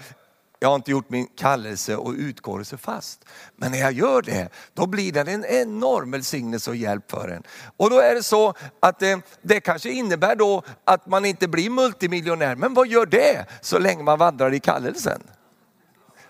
Jag 0.58 0.68
har 0.68 0.76
inte 0.76 0.90
gjort 0.90 1.10
min 1.10 1.26
kallelse 1.26 1.96
och 1.96 2.12
utkårelse 2.12 2.76
fast. 2.76 3.24
Men 3.56 3.72
när 3.72 3.78
jag 3.78 3.92
gör 3.92 4.22
det, 4.22 4.48
då 4.74 4.86
blir 4.86 5.12
det 5.12 5.20
en 5.20 5.44
enorm 5.44 6.10
välsignelse 6.10 6.70
och 6.70 6.76
hjälp 6.76 7.10
för 7.10 7.28
en. 7.28 7.42
Och 7.76 7.90
då 7.90 8.00
är 8.00 8.14
det 8.14 8.22
så 8.22 8.54
att 8.80 8.98
det, 8.98 9.20
det 9.42 9.60
kanske 9.60 9.90
innebär 9.90 10.36
då 10.36 10.62
att 10.84 11.06
man 11.06 11.24
inte 11.24 11.48
blir 11.48 11.70
multimiljonär. 11.70 12.56
Men 12.56 12.74
vad 12.74 12.88
gör 12.88 13.06
det 13.06 13.46
så 13.60 13.78
länge 13.78 14.02
man 14.02 14.18
vandrar 14.18 14.54
i 14.54 14.60
kallelsen? 14.60 15.22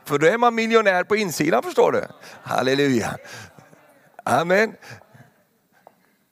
För 0.05 0.19
då 0.19 0.27
är 0.27 0.39
man 0.39 0.55
miljonär 0.55 1.05
på 1.05 1.17
insidan 1.17 1.63
förstår 1.63 1.93
du. 1.93 2.07
Halleluja. 2.43 3.17
Amen. 4.25 4.75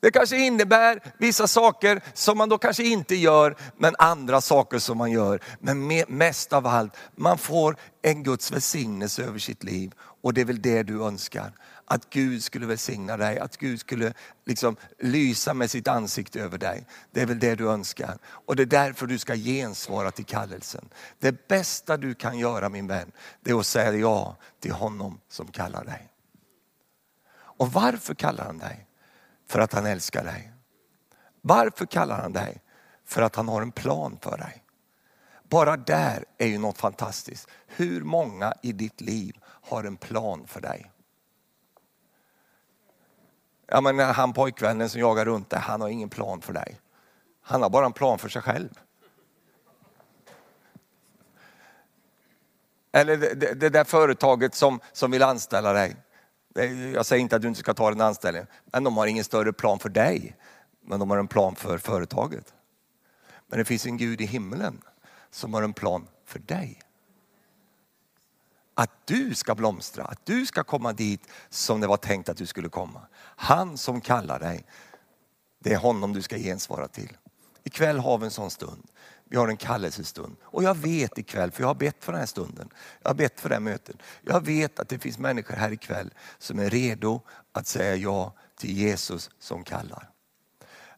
Det 0.05 0.11
kanske 0.11 0.37
innebär 0.37 1.01
vissa 1.19 1.49
saker 1.49 2.01
som 2.15 2.39
man 2.39 2.49
då 2.49 2.59
kanske 2.59 2.85
inte 2.85 3.15
gör, 3.15 3.57
men 3.79 3.95
andra 3.99 4.41
saker 4.41 4.79
som 4.79 4.99
man 4.99 5.11
gör. 5.11 5.41
Men 5.61 6.05
mest 6.09 6.53
av 6.53 6.67
allt, 6.67 6.97
man 7.17 7.39
får 7.39 7.77
en 8.03 8.23
Guds 8.23 8.53
välsignelse 8.53 9.25
över 9.25 9.39
sitt 9.39 9.65
liv. 9.65 9.93
Och 10.23 10.35
det 10.35 10.41
är 10.41 10.45
väl 10.45 10.63
det 10.63 10.83
du 10.83 11.05
önskar. 11.05 11.53
Att 11.85 12.11
Gud 12.11 12.43
skulle 12.43 12.67
välsigna 12.67 13.17
dig, 13.17 13.39
att 13.39 13.57
Gud 13.57 13.81
skulle 13.81 14.15
liksom 14.47 14.77
lysa 14.99 15.55
med 15.55 15.71
sitt 15.71 15.89
ansikte 15.89 16.41
över 16.41 16.59
dig. 16.59 16.87
Det 17.11 17.21
är 17.21 17.27
väl 17.27 17.39
det 17.39 17.55
du 17.55 17.71
önskar. 17.71 18.19
Och 18.25 18.57
det 18.57 18.63
är 18.63 18.67
därför 18.67 19.07
du 19.07 19.19
ska 19.19 19.35
gensvara 19.35 20.11
till 20.11 20.25
kallelsen. 20.25 20.89
Det 21.19 21.49
bästa 21.49 21.97
du 21.97 22.15
kan 22.15 22.39
göra 22.39 22.69
min 22.69 22.87
vän, 22.87 23.13
det 23.41 23.51
är 23.51 23.59
att 23.59 23.67
säga 23.67 23.93
ja 23.93 24.37
till 24.61 24.73
honom 24.73 25.21
som 25.29 25.47
kallar 25.47 25.85
dig. 25.85 26.09
Och 27.37 27.73
varför 27.73 28.15
kallar 28.15 28.45
han 28.45 28.59
dig? 28.59 28.84
För 29.55 29.61
att 29.61 29.73
han 29.73 29.87
älskar 29.87 30.25
dig. 30.25 30.53
Varför 31.41 31.87
kallar 31.87 32.21
han 32.21 32.33
dig? 32.33 32.63
För 33.05 33.23
att 33.23 33.37
han 33.37 33.49
har 33.49 33.63
en 33.63 33.73
plan 33.73 34.19
för 34.23 34.39
dig. 34.39 34.65
Bara 35.43 35.77
där 35.77 36.25
är 36.39 36.47
ju 36.47 36.59
något 36.59 36.79
fantastiskt. 36.79 37.49
Hur 37.67 38.03
många 38.03 38.55
i 38.63 38.73
ditt 38.73 39.01
liv 39.01 39.37
har 39.45 39.85
en 39.85 39.97
plan 39.97 40.47
för 40.47 40.61
dig? 40.61 40.91
Ja, 43.67 43.81
men 43.81 43.99
han 43.99 44.33
pojkvännen 44.33 44.89
som 44.89 45.01
jagar 45.01 45.25
runt 45.25 45.51
dig, 45.51 45.61
han 45.61 45.81
har 45.81 45.89
ingen 45.89 46.09
plan 46.09 46.41
för 46.41 46.53
dig. 46.53 46.81
Han 47.43 47.63
har 47.63 47.71
bara 47.71 47.87
en 47.87 47.93
plan 47.93 48.19
för 48.19 48.29
sig 48.29 48.43
själv. 48.43 48.81
Eller 52.93 53.17
det, 53.17 53.35
det, 53.35 53.55
det 53.55 53.69
där 53.69 53.85
företaget 53.85 54.55
som, 54.55 54.81
som 54.93 55.11
vill 55.11 55.23
anställa 55.23 55.73
dig. 55.73 55.97
Eh, 56.55 56.91
jag 56.93 57.07
säger 57.07 57.23
inte 57.23 57.37
att 57.37 57.43
du 57.43 57.49
inte 57.49 57.61
ska 57.61 57.75
ta 57.75 57.91
den 57.91 58.01
anställningen, 58.01 58.49
men 58.65 58.85
de 58.85 58.97
har 58.97 59.07
ingen 59.07 59.25
större 59.25 59.53
plan 59.53 59.79
för 59.79 59.89
dig. 59.89 60.37
Men 60.87 61.01
de 61.01 61.11
har 61.11 61.19
en 61.19 61.29
plan 61.29 61.57
för 61.57 61.79
företaget. 61.79 62.55
Men 63.47 63.59
det 63.59 63.65
finns 63.65 63.87
en 63.87 63.97
Gud 63.97 64.21
i 64.21 64.27
himlen 64.27 64.83
som 65.31 65.55
har 65.55 65.63
en 65.63 65.73
plan 65.73 66.09
för 66.25 66.39
dig. 66.39 66.81
Att 68.75 68.91
du 69.05 69.35
ska 69.35 69.55
blomstra, 69.55 70.05
att 70.05 70.27
du 70.27 70.47
ska 70.47 70.65
komma 70.65 70.93
dit 70.93 71.29
som 71.49 71.81
det 71.81 71.87
var 71.87 71.97
tänkt 71.97 72.29
att 72.29 72.37
du 72.37 72.47
skulle 72.47 72.69
komma. 72.69 73.01
Han 73.17 73.79
som 73.79 74.01
kallar 74.01 74.39
dig, 74.39 74.67
det 75.59 75.73
är 75.73 75.79
honom 75.79 76.13
du 76.13 76.23
ska 76.23 76.37
gensvara 76.37 76.89
till. 76.89 77.17
Ikväll 77.65 77.99
har 77.99 78.19
vi 78.19 78.25
en 78.25 78.31
sån 78.31 78.51
stund. 78.51 78.91
Vi 79.25 79.37
har 79.37 79.49
en 79.49 79.57
kallelsestund. 79.57 80.37
Och 80.43 80.63
jag 80.63 80.75
vet 80.75 81.19
ikväll, 81.19 81.51
för 81.51 81.63
jag 81.63 81.69
har 81.69 81.75
bett 81.75 82.05
för 82.05 82.13
den 82.13 82.19
här 82.19 82.27
stunden. 82.27 82.69
Jag 83.03 83.11
har 83.11 83.15
bett 83.15 83.41
för 83.41 83.49
det 83.49 83.55
här 83.55 83.61
mötet. 83.61 83.97
Jag 84.23 84.47
vet 84.47 84.81
att 84.81 84.89
det 84.89 84.99
finns 84.99 85.19
människor 85.19 85.55
här 85.55 85.73
ikväll 85.73 86.11
som 86.39 86.59
är 86.59 86.71
redo 86.71 87.21
att 87.53 87.67
säga 87.67 87.97
ja 87.97 88.33
till 88.57 88.71
Jesus 88.71 89.31
som 89.39 89.65
kallar. 89.65 90.11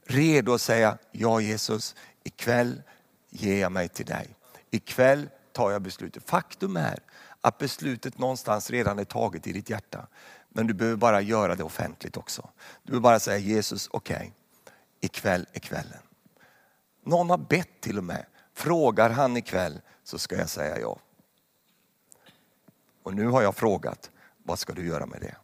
Redo 0.05 0.55
att 0.55 0.61
säga, 0.61 0.99
ja 1.13 1.41
Jesus, 1.41 1.95
ikväll 2.25 2.83
ger 3.31 3.61
jag 3.61 3.73
mig 3.73 3.89
till 3.89 4.07
dig. 4.07 4.37
Ikväll 4.71 5.29
tar 5.53 5.71
jag 5.71 5.83
beslutet. 5.83 6.29
Faktum 6.31 6.77
är 6.77 6.99
att 7.41 7.59
beslutet 7.59 8.19
någonstans 8.19 8.71
redan 8.71 8.99
är 8.99 9.05
taget 9.05 9.47
i 9.47 9.53
ditt 9.53 9.71
hjärta. 9.71 10.07
Men 10.49 10.67
du 10.67 10.75
behöver 10.75 10.97
bara 10.97 11.21
göra 11.21 11.55
det 11.55 11.65
offentligt 11.65 12.17
också. 12.17 12.49
Du 12.83 12.91
behöver 12.91 13.03
bara 13.03 13.21
säga 13.21 13.39
Jesus, 13.39 13.89
okej, 13.93 14.17
okay, 14.17 14.31
ikväll 15.01 15.47
är 15.53 15.61
kvällen. 15.61 15.99
Någon 17.07 17.31
har 17.31 17.39
bett 17.39 17.81
till 17.81 17.99
och 17.99 18.05
med. 18.05 18.27
Frågar 18.53 19.11
han 19.11 19.37
ikväll 19.37 19.81
så 20.03 20.19
ska 20.19 20.37
jag 20.37 20.49
säga 20.49 20.81
ja. 20.81 20.99
Och 23.03 23.15
nu 23.15 23.27
har 23.27 23.43
jag 23.43 23.57
frågat, 23.57 24.11
vad 24.45 24.59
ska 24.59 24.73
du 24.73 24.87
göra 24.87 25.07
med 25.07 25.21
det? 25.21 25.37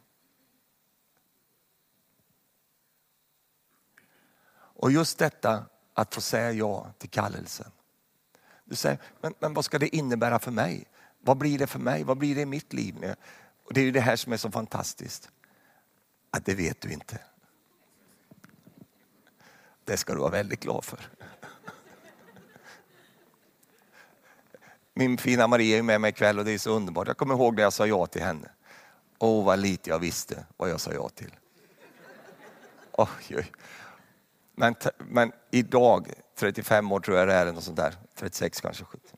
Och 4.55 4.93
just 4.93 5.19
detta 5.19 5.67
att 5.95 6.15
få 6.15 6.21
säga 6.21 6.53
ja 6.53 6.93
till 6.99 7.11
kallelsen. 7.11 7.71
Du 8.65 8.77
säger, 8.77 8.99
men, 9.21 9.35
men 9.39 9.55
vad 9.55 9.65
ska 9.65 9.79
det 9.79 9.97
innebära 9.97 10.39
för 10.39 10.51
mig? 10.51 10.85
Vad 11.21 11.37
blir 11.37 11.59
det 11.59 11.67
för 11.67 11.79
mig? 11.79 12.05
Vad 12.05 12.19
blir 12.19 12.35
det 12.35 12.41
i 12.41 12.47
mitt 12.47 12.73
liv? 12.73 13.15
Och 13.65 13.75
Det 13.75 13.81
är 13.81 13.85
ju 13.85 13.93
det 13.93 14.01
här 14.01 14.17
som 14.17 14.33
är 14.33 14.37
så 14.37 14.51
fantastiskt. 14.51 15.31
Att 16.31 16.45
det 16.45 16.55
vet 16.55 16.81
du 16.81 16.93
inte. 16.93 17.19
Det 19.85 19.97
ska 19.97 20.13
du 20.13 20.21
vara 20.21 20.31
väldigt 20.31 20.61
glad 20.61 20.85
för. 20.85 21.01
Min 24.95 25.19
fina 25.19 25.47
Maria 25.47 25.79
är 25.79 25.83
med 25.83 26.01
mig 26.01 26.09
ikväll 26.09 26.39
och 26.39 26.45
det 26.45 26.53
är 26.53 26.59
så 26.59 26.71
underbart. 26.71 27.07
Jag 27.07 27.17
kommer 27.17 27.35
ihåg 27.35 27.57
när 27.57 27.63
jag 27.63 27.73
sa 27.73 27.87
ja 27.87 28.07
till 28.07 28.23
henne. 28.23 28.51
Åh, 29.19 29.45
vad 29.45 29.59
lite 29.59 29.91
jag 29.91 29.99
visste 29.99 30.47
vad 30.57 30.71
jag 30.71 30.81
sa 30.81 30.93
ja 30.93 31.09
till. 31.09 31.37
Oj, 32.93 33.09
oj. 33.31 33.53
Men, 34.55 34.75
men 34.99 35.33
idag, 35.51 36.13
35 36.39 36.93
år 36.93 37.01
tror 37.01 37.19
jag 37.19 37.29
det 37.29 37.35
är, 37.35 37.53
något 37.53 37.65
sånt 37.65 37.77
där, 37.77 37.95
36 38.19 38.61
kanske, 38.61 38.85
70. 38.85 39.09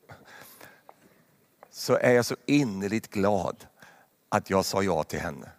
så 1.71 1.97
är 1.97 2.13
jag 2.13 2.25
så 2.25 2.35
innerligt 2.45 3.09
glad 3.09 3.65
att 4.29 4.49
jag 4.49 4.65
sa 4.65 4.83
ja 4.83 5.03
till 5.03 5.19
henne. 5.19 5.49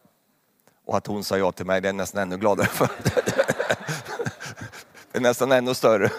Och 0.85 0.97
att 0.97 1.07
hon 1.07 1.25
sa 1.25 1.39
ja 1.39 1.53
till 1.53 1.67
mig, 1.67 1.81
det 1.81 1.89
är 1.89 1.93
nästan 1.93 2.23
ännu 2.23 2.39
gladare 2.39 2.67
för. 2.67 2.91
Det 5.13 5.19
är 5.19 5.23
nästan 5.23 5.53
ännu 5.53 5.75
större. 5.75 6.11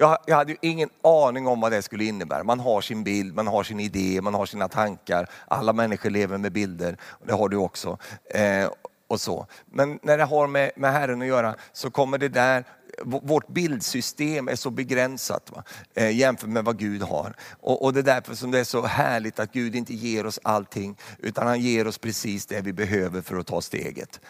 Jag, 0.00 0.18
jag 0.26 0.36
hade 0.36 0.52
ju 0.52 0.58
ingen 0.60 0.88
aning 1.02 1.46
om 1.46 1.60
vad 1.60 1.72
det 1.72 1.82
skulle 1.82 2.04
innebära. 2.04 2.44
Man 2.44 2.60
har 2.60 2.80
sin 2.80 3.04
bild, 3.04 3.34
man 3.34 3.46
har 3.46 3.62
sin 3.62 3.80
idé, 3.80 4.20
man 4.22 4.34
har 4.34 4.46
sina 4.46 4.68
tankar. 4.68 5.30
Alla 5.48 5.72
människor 5.72 6.10
lever 6.10 6.38
med 6.38 6.52
bilder, 6.52 6.96
det 7.26 7.32
har 7.32 7.48
du 7.48 7.56
också. 7.56 7.98
Eh, 8.34 8.70
och 9.08 9.20
så. 9.20 9.46
Men 9.72 9.98
när 10.02 10.18
det 10.18 10.24
har 10.24 10.46
med, 10.46 10.70
med 10.76 10.92
Herren 10.92 11.22
att 11.22 11.28
göra 11.28 11.56
så 11.72 11.90
kommer 11.90 12.18
det 12.18 12.28
där 12.28 12.64
vårt 13.04 13.48
bildsystem 13.48 14.48
är 14.48 14.56
så 14.56 14.70
begränsat 14.70 15.50
va? 15.50 15.62
Eh, 15.94 16.16
jämfört 16.16 16.50
med 16.50 16.64
vad 16.64 16.78
Gud 16.78 17.02
har. 17.02 17.34
Och, 17.60 17.84
och, 17.84 17.92
det 17.92 18.00
är 18.00 18.04
därför 18.04 18.34
som 18.34 18.50
det 18.50 18.60
är 18.60 18.64
så 18.64 18.86
härligt 18.86 19.38
att 19.38 19.52
Gud 19.52 19.76
inte 19.76 19.94
ger 19.94 20.26
oss 20.26 20.40
allting 20.42 20.96
utan 21.18 21.46
han 21.46 21.60
ger 21.60 21.86
oss 21.86 21.98
precis 21.98 22.46
det 22.46 22.60
vi 22.60 22.72
behöver 22.72 23.22
för 23.22 23.36
att 23.36 23.46
ta 23.46 23.60
steget. 23.60 24.20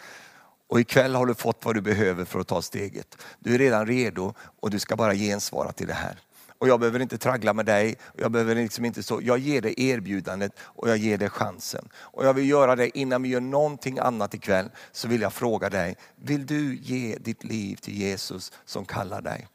Och 0.71 0.79
ikväll 0.79 1.15
har 1.15 1.25
du 1.25 1.33
fått 1.33 1.65
vad 1.65 1.75
du 1.75 1.81
behöver 1.81 2.25
för 2.25 2.39
att 2.39 2.47
ta 2.47 2.61
steget. 2.61 3.17
Du 3.39 3.53
är 3.55 3.57
redan 3.57 3.85
redo 3.87 4.33
och 4.59 4.69
du 4.69 4.79
ska 4.79 4.95
bara 4.95 5.15
gensvara 5.15 5.71
till 5.71 5.87
det 5.87 5.93
här. 5.93 6.19
Och 6.57 6.67
jag 6.67 6.79
behöver 6.79 6.99
inte 6.99 7.17
traggla 7.17 7.53
med 7.53 7.65
dig, 7.65 7.95
jag 8.17 8.31
behöver 8.31 8.55
liksom 8.55 8.85
inte 8.85 9.03
så. 9.03 9.19
Jag 9.23 9.37
ger 9.37 9.61
dig 9.61 9.73
erbjudandet 9.77 10.51
och 10.59 10.89
jag 10.89 10.97
ger 10.97 11.17
dig 11.17 11.29
chansen. 11.29 11.89
Och 11.95 12.25
jag 12.25 12.33
vill 12.33 12.49
göra 12.49 12.75
det 12.75 12.97
innan 12.97 13.21
vi 13.21 13.29
gör 13.29 13.41
någonting 13.41 13.99
annat 13.99 14.33
ikväll, 14.33 14.69
så 14.91 15.07
vill 15.07 15.21
jag 15.21 15.33
fråga 15.33 15.69
dig, 15.69 15.95
vill 16.15 16.45
du 16.45 16.75
ge 16.75 17.17
ditt 17.19 17.43
liv 17.43 17.75
till 17.75 17.93
Jesus 17.93 18.51
som 18.65 18.85
kallar 18.85 19.21
dig? 19.21 19.47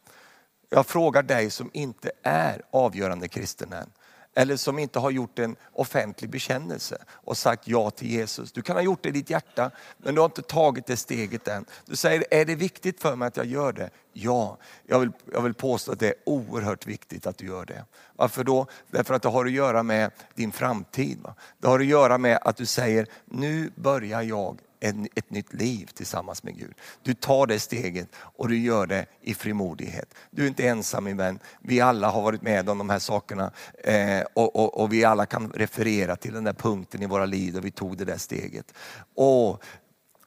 Jag 0.71 0.87
frågar 0.87 1.23
dig 1.23 1.51
som 1.51 1.71
inte 1.73 2.11
är 2.23 2.63
avgörande 2.71 3.29
kristen 3.29 3.73
än 3.73 3.91
eller 4.39 4.57
som 4.57 4.79
inte 4.79 4.99
har 4.99 5.11
gjort 5.11 5.39
en 5.39 5.57
offentlig 5.73 6.31
bekännelse 6.31 6.99
och 7.11 7.37
sagt 7.37 7.69
ja 7.69 7.91
till 7.91 8.11
Jesus. 8.11 8.53
Du 8.53 8.63
kan 8.63 8.77
ha 8.77 8.83
gjort 8.83 9.03
det 9.03 9.09
i 9.09 9.13
ditt 9.13 9.31
hjärta, 9.31 9.71
men 9.99 10.15
du 10.15 10.21
har 10.21 10.27
inte 10.27 10.43
tagit 10.43 10.87
det 10.87 10.97
steget 10.97 11.49
än. 11.49 11.65
Du 11.87 11.97
säger, 11.97 12.25
är 12.31 12.45
det 12.45 12.55
viktigt 12.55 13.01
för 13.01 13.17
mig 13.17 13.29
att 13.29 13.37
jag 13.37 13.47
gör 13.47 13.73
det? 13.73 13.91
Ja, 14.13 14.59
jag 14.87 15.01
vill, 15.01 15.13
jag 15.33 15.43
vill 15.43 15.55
påstå 15.55 15.93
att 15.93 16.01
det 16.01 16.09
är 16.09 16.15
oerhört 16.25 16.87
viktigt 16.87 17.27
att 17.27 17.39
du 17.39 17.47
gör 17.47 17.65
det. 17.65 17.85
Varför 18.17 18.45
då? 18.45 18.67
Därför 18.91 19.15
att 19.15 19.23
det 19.23 19.29
har 19.29 19.47
att 19.47 19.53
göra 19.53 19.83
med 19.83 20.11
din 20.35 20.53
framtid. 20.53 21.19
Va? 21.23 21.35
Det 21.59 21.69
har 21.69 21.81
att 21.81 21.87
göra 21.87 22.19
med 22.19 22.39
att 22.43 22.57
du 22.57 22.67
säger, 22.67 23.07
nu 23.25 23.71
börjar 23.75 24.23
jag 24.23 24.61
en, 24.81 25.09
ett 25.15 25.31
nytt 25.31 25.53
liv 25.53 25.87
tillsammans 25.95 26.43
med 26.43 26.59
Gud. 26.59 26.75
Du 27.03 27.15
tar 27.15 27.47
det 27.47 27.61
steget 27.61 28.09
och 28.17 28.49
du 28.49 28.59
gör 28.59 28.87
det 28.87 29.07
i 29.21 29.35
frimodighet. 29.35 30.15
Du 30.31 30.43
är 30.43 30.49
inte 30.49 30.69
ensam 30.69 31.05
min 31.05 31.17
vän. 31.17 31.39
Vi 31.61 31.81
alla 31.81 32.11
har 32.11 32.23
varit 32.23 32.43
med 32.43 32.69
om 32.69 32.79
de 32.79 32.91
här 32.91 32.99
sakerna 32.99 33.53
eh, 33.85 34.23
och, 34.35 34.57
och, 34.57 34.81
och, 34.81 34.93
vi 34.93 35.05
alla 35.05 35.27
kan 35.27 35.51
referera 35.51 36.17
till 36.17 36.33
den 36.33 36.45
där 36.45 36.53
punkten 36.53 37.03
i 37.03 37.07
våra 37.07 37.27
liv 37.27 37.53
där 37.53 37.61
vi 37.61 37.71
tog 37.71 37.97
det 37.97 38.05
där 38.05 38.19
steget. 38.19 38.75
Och 39.15 39.63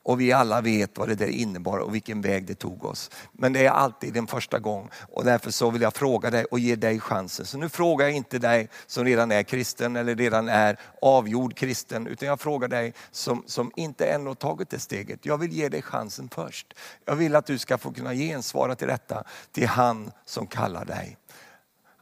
och 0.10 0.22
vi 0.22 0.32
alla 0.32 0.62
vet 0.62 0.98
vad 0.98 1.08
det 1.08 1.16
där 1.16 1.28
innebar 1.28 1.78
och 1.78 1.96
vilken 1.96 2.22
väg 2.22 2.46
det 2.46 2.56
tog 2.56 2.86
oss. 2.86 3.12
Men 3.32 3.54
det 3.54 3.66
är 3.66 3.70
alltid 3.70 4.18
en 4.18 4.28
första 4.28 4.60
gång 4.60 4.90
och 5.14 5.26
därför 5.26 5.52
så 5.52 5.70
vill 5.70 5.82
jag 5.82 5.94
fråga 5.94 6.32
dig 6.32 6.46
och 6.46 6.60
ge 6.60 6.76
dig 6.76 7.00
chansen. 7.00 7.46
Så 7.46 7.58
nu 7.58 7.70
frågar 7.70 8.06
jag 8.06 8.16
inte 8.16 8.40
dig 8.40 8.70
som 8.88 9.06
redan 9.06 9.32
är 9.32 9.44
kristen 9.44 9.96
eller 9.96 10.16
redan 10.16 10.50
är 10.50 10.80
avgjord 11.02 11.56
kristen, 11.56 12.08
utan 12.08 12.28
jag 12.28 12.40
frågar 12.40 12.68
dig 12.68 12.94
som, 13.12 13.44
som 13.46 13.72
inte 13.76 14.06
ännu 14.06 14.28
har 14.28 14.36
tagit 14.36 14.70
det 14.70 14.80
steget. 14.80 15.26
Jag 15.26 15.38
vill 15.38 15.52
ge 15.52 15.70
dig 15.70 15.82
chansen 15.82 16.30
först. 16.36 16.74
Jag 17.06 17.16
vill 17.16 17.36
att 17.36 17.46
du 17.46 17.58
ska 17.58 17.78
få 17.78 17.92
kunna 17.92 18.14
gensvara 18.14 18.76
till 18.76 18.88
detta, 18.88 19.24
till 19.52 19.68
han 19.68 20.12
som 20.26 20.48
kallar 20.48 20.86
dig 20.86 21.19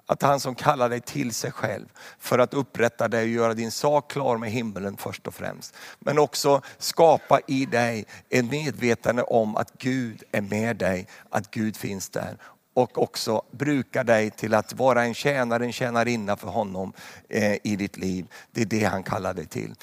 att 0.08 0.22
han 0.22 0.40
som 0.40 0.56
kallar 0.56 0.90
dig 0.90 1.02
till 1.02 1.34
sig 1.34 1.52
själv 1.52 1.86
för 2.20 2.40
att 2.40 2.54
upprätta 2.54 3.08
dig 3.08 3.24
och 3.24 3.30
göra 3.30 3.54
din 3.54 3.72
sak 3.72 4.12
klar 4.12 4.38
med 4.38 4.52
himmelen 4.52 4.98
först 4.98 5.28
och 5.28 5.34
främst. 5.34 5.76
Men 6.00 6.20
också 6.20 6.62
skapa 6.78 7.40
i 7.48 7.66
dig 7.66 8.06
en 8.30 8.48
medvetande 8.48 9.24
om 9.24 9.56
att 9.56 9.72
Gud 9.78 10.24
är 10.32 10.42
med 10.42 10.78
dig, 10.78 11.08
att 11.30 11.52
Gud 11.52 11.78
finns 11.78 12.10
där 12.10 12.38
och 12.74 13.02
också 13.02 13.42
bruka 13.52 14.04
dig 14.04 14.30
till 14.30 14.54
att 14.54 14.74
vara 14.74 15.04
en 15.04 15.14
tjänare, 15.14 15.66
en 15.66 15.74
tjänarinna 15.74 16.38
för 16.38 16.48
honom 16.48 16.94
eh, 17.30 17.58
i 17.64 17.76
ditt 17.76 17.98
liv. 17.98 18.28
Det 18.52 18.62
är 18.62 18.66
det 18.66 18.84
han 18.84 19.04
kallar 19.04 19.34
dig 19.34 19.46
till. 19.46 19.76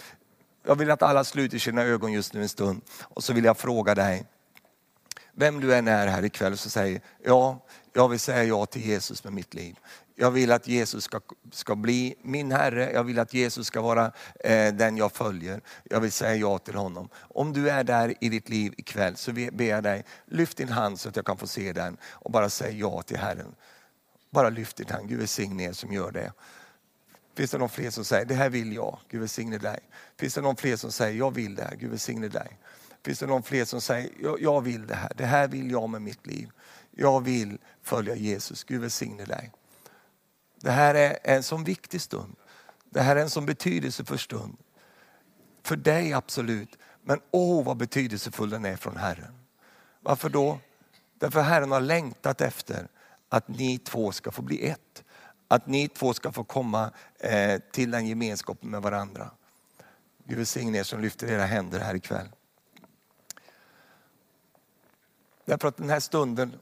Jag 0.66 0.74
vill 0.74 0.90
att 0.90 1.02
alla 1.02 1.24
sluter 1.24 1.58
sina 1.58 1.82
ögon 1.82 2.12
just 2.12 2.34
nu 2.34 2.42
en 2.42 2.48
stund 2.48 2.80
och 3.00 3.24
så 3.24 3.32
vill 3.32 3.44
jag 3.44 3.58
fråga 3.58 3.94
dig, 3.94 4.26
vem 5.32 5.60
du 5.60 5.74
än 5.74 5.88
är 5.88 6.06
här 6.06 6.24
ikväll 6.24 6.56
så 6.56 6.70
säger 6.70 7.00
ja, 7.24 7.58
jag 7.92 8.08
vill 8.08 8.20
säga 8.20 8.44
ja 8.44 8.66
till 8.66 8.86
Jesus 8.86 9.24
med 9.24 9.32
mitt 9.32 9.54
liv. 9.54 9.76
Jag 10.16 10.30
vill 10.30 10.52
att 10.52 10.68
Jesus 10.68 11.04
ska, 11.04 11.20
ska 11.52 11.76
bli 11.76 12.14
min 12.22 12.52
Herre, 12.52 12.92
jag 12.92 13.04
vill 13.04 13.18
att 13.18 13.34
Jesus 13.34 13.66
ska 13.66 13.80
vara 13.80 14.12
eh, 14.44 14.74
den 14.74 14.96
jag 14.96 15.12
följer. 15.12 15.60
Jag 15.84 16.00
vill 16.00 16.12
säga 16.12 16.34
ja 16.34 16.58
till 16.58 16.74
honom. 16.74 17.08
Om 17.16 17.52
du 17.52 17.70
är 17.70 17.84
där 17.84 18.14
i 18.20 18.28
ditt 18.28 18.48
liv 18.48 18.74
ikväll 18.76 19.16
så 19.16 19.32
ber 19.32 19.64
jag 19.64 19.82
dig, 19.82 20.04
lyft 20.26 20.56
din 20.56 20.68
hand 20.68 21.00
så 21.00 21.08
att 21.08 21.16
jag 21.16 21.24
kan 21.24 21.36
få 21.36 21.46
se 21.46 21.72
den 21.72 21.96
och 22.04 22.30
bara 22.30 22.50
säg 22.50 22.78
ja 22.78 23.02
till 23.02 23.16
Herren. 23.16 23.54
Bara 24.30 24.50
lyft 24.50 24.76
din 24.76 24.88
hand, 24.90 25.08
Gud 25.08 25.18
välsigne 25.18 25.64
er 25.64 25.72
som 25.72 25.92
gör 25.92 26.12
det. 26.12 26.32
Finns 27.36 27.50
det 27.50 27.58
någon 27.58 27.68
fler 27.68 27.90
som 27.90 28.04
säger, 28.04 28.24
det 28.24 28.34
här 28.34 28.50
vill 28.50 28.72
jag, 28.72 28.98
Gud 29.08 29.20
välsigne 29.20 29.58
dig. 29.58 29.80
Finns 30.16 30.34
det 30.34 30.40
någon 30.40 30.56
fler 30.56 30.76
som 30.76 30.92
säger, 30.92 31.18
jag 31.18 31.34
vill 31.34 31.54
det 31.54 31.62
här, 31.62 31.76
Gud 31.76 31.90
välsigne 31.90 32.28
dig. 32.28 32.58
Finns 33.04 33.18
det 33.18 33.26
någon 33.26 33.42
fler 33.42 33.64
som 33.64 33.80
säger, 33.80 34.10
jag, 34.22 34.42
jag 34.42 34.60
vill 34.60 34.86
det 34.86 34.94
här, 34.94 35.12
det 35.16 35.24
här 35.26 35.48
vill 35.48 35.70
jag 35.70 35.90
med 35.90 36.02
mitt 36.02 36.26
liv. 36.26 36.50
Jag 36.90 37.20
vill 37.20 37.58
följa 37.82 38.14
Jesus, 38.14 38.64
Gud 38.64 38.80
välsigne 38.80 39.24
dig. 39.24 39.52
Det 40.64 40.70
här 40.70 40.94
är 40.94 41.18
en 41.22 41.42
sån 41.42 41.64
viktig 41.64 42.00
stund. 42.00 42.36
Det 42.90 43.00
här 43.00 43.16
är 43.16 43.20
en 43.20 43.30
sån 43.30 43.46
betydelsefull 43.46 44.18
stund. 44.18 44.56
För 45.62 45.76
dig 45.76 46.12
absolut, 46.12 46.78
men 47.02 47.20
åh 47.30 47.64
vad 47.64 47.76
betydelsefull 47.76 48.50
den 48.50 48.64
är 48.64 48.76
från 48.76 48.96
Herren. 48.96 49.38
Varför 50.00 50.28
då? 50.28 50.58
Därför 51.18 51.40
Herren 51.40 51.70
har 51.70 51.80
längtat 51.80 52.40
efter 52.40 52.88
att 53.28 53.48
ni 53.48 53.78
två 53.78 54.12
ska 54.12 54.30
få 54.30 54.42
bli 54.42 54.68
ett. 54.68 55.04
Att 55.48 55.66
ni 55.66 55.88
två 55.88 56.14
ska 56.14 56.32
få 56.32 56.44
komma 56.44 56.90
eh, 57.18 57.60
till 57.72 57.90
den 57.90 58.06
gemenskapen 58.06 58.70
med 58.70 58.82
varandra. 58.82 59.30
Gud 60.24 60.36
välsigne 60.36 60.78
er 60.78 60.82
som 60.82 61.00
lyfter 61.00 61.30
era 61.30 61.44
händer 61.44 61.80
här 61.80 61.94
ikväll. 61.94 62.28
Därför 65.44 65.68
att 65.68 65.76
den 65.76 65.90
här 65.90 66.00
stunden, 66.00 66.54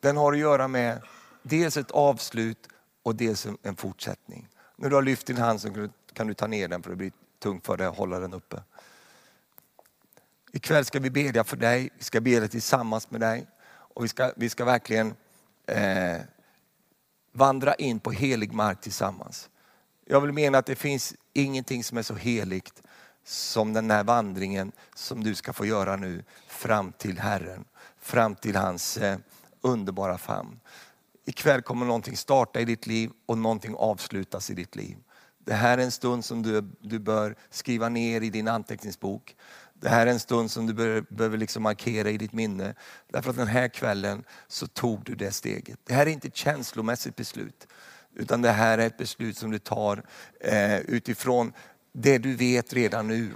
den 0.00 0.16
har 0.16 0.32
att 0.32 0.38
göra 0.38 0.68
med 0.68 1.02
dels 1.42 1.76
ett 1.76 1.90
avslut 1.90 2.68
och 3.06 3.16
dels 3.16 3.46
en 3.62 3.76
fortsättning. 3.76 4.48
När 4.76 4.90
du 4.90 4.94
har 4.94 5.02
lyft 5.02 5.26
din 5.26 5.36
hand 5.36 5.60
så 5.60 5.88
kan 6.12 6.26
du 6.26 6.34
ta 6.34 6.46
ner 6.46 6.68
den 6.68 6.82
för 6.82 6.90
det 6.90 6.96
blir 6.96 7.12
tungt 7.38 7.66
för 7.66 7.76
dig 7.76 7.86
att 7.86 7.96
hålla 7.96 8.18
den 8.18 8.34
uppe. 8.34 8.62
Ikväll 10.52 10.84
ska 10.84 11.00
vi 11.00 11.10
bedja 11.10 11.44
för 11.44 11.56
dig, 11.56 11.90
vi 11.98 12.04
ska 12.04 12.20
bedja 12.20 12.48
tillsammans 12.48 13.10
med 13.10 13.20
dig 13.20 13.46
och 13.66 14.04
vi 14.04 14.08
ska, 14.08 14.32
vi 14.36 14.48
ska 14.48 14.64
verkligen 14.64 15.14
eh, 15.66 16.20
vandra 17.32 17.74
in 17.74 18.00
på 18.00 18.10
helig 18.10 18.52
mark 18.52 18.80
tillsammans. 18.80 19.48
Jag 20.04 20.20
vill 20.20 20.32
mena 20.32 20.58
att 20.58 20.66
det 20.66 20.76
finns 20.76 21.14
ingenting 21.32 21.84
som 21.84 21.98
är 21.98 22.02
så 22.02 22.14
heligt 22.14 22.82
som 23.24 23.72
den 23.72 23.90
här 23.90 24.04
vandringen 24.04 24.72
som 24.94 25.24
du 25.24 25.34
ska 25.34 25.52
få 25.52 25.66
göra 25.66 25.96
nu 25.96 26.24
fram 26.46 26.92
till 26.92 27.18
Herren, 27.18 27.64
fram 27.98 28.34
till 28.34 28.56
hans 28.56 28.96
eh, 28.96 29.18
underbara 29.60 30.18
famn. 30.18 30.60
Ikväll 31.28 31.62
kommer 31.62 31.86
någonting 31.86 32.16
starta 32.16 32.60
i 32.60 32.64
ditt 32.64 32.86
liv 32.86 33.10
och 33.26 33.38
någonting 33.38 33.74
avslutas 33.74 34.50
i 34.50 34.54
ditt 34.54 34.76
liv. 34.76 34.96
Det 35.46 35.54
här 35.54 35.78
är 35.78 35.82
en 35.82 35.90
stund 35.90 36.24
som 36.24 36.42
du, 36.42 36.60
du 36.80 36.98
bör 36.98 37.36
skriva 37.50 37.88
ner 37.88 38.20
i 38.20 38.30
din 38.30 38.48
anteckningsbok. 38.48 39.36
Det 39.74 39.88
här 39.88 40.06
är 40.06 40.10
en 40.10 40.20
stund 40.20 40.50
som 40.50 40.66
du 40.66 40.74
bör, 40.74 41.00
behöver 41.00 41.38
liksom 41.38 41.62
markera 41.62 42.10
i 42.10 42.18
ditt 42.18 42.32
minne. 42.32 42.74
Därför 43.12 43.30
att 43.30 43.36
den 43.36 43.46
här 43.46 43.68
kvällen 43.68 44.24
så 44.48 44.66
tog 44.66 45.04
du 45.04 45.14
det 45.14 45.32
steget. 45.32 45.78
Det 45.84 45.94
här 45.94 46.06
är 46.06 46.10
inte 46.10 46.28
ett 46.28 46.36
känslomässigt 46.36 47.16
beslut. 47.16 47.66
Utan 48.14 48.42
det 48.42 48.50
här 48.50 48.78
är 48.78 48.86
ett 48.86 48.98
beslut 48.98 49.38
som 49.38 49.50
du 49.50 49.58
tar 49.58 50.02
eh, 50.40 50.78
utifrån 50.78 51.52
det 51.92 52.18
du 52.18 52.34
vet 52.34 52.72
redan 52.72 53.08
nu. 53.08 53.30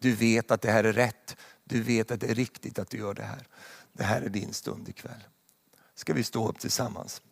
Du 0.00 0.12
vet 0.12 0.50
att 0.50 0.62
det 0.62 0.70
här 0.70 0.84
är 0.84 0.92
rätt. 0.92 1.36
Du 1.64 1.82
vet 1.82 2.10
att 2.10 2.20
det 2.20 2.30
är 2.30 2.34
riktigt 2.34 2.78
att 2.78 2.90
du 2.90 2.98
gör 2.98 3.14
det 3.14 3.22
här. 3.22 3.46
Det 3.92 4.04
här 4.04 4.22
är 4.22 4.28
din 4.28 4.52
stund 4.52 4.88
ikväll. 4.88 5.24
Ska 5.94 6.12
vi 6.12 6.24
stå 6.24 6.48
upp 6.48 6.58
tillsammans? 6.58 7.22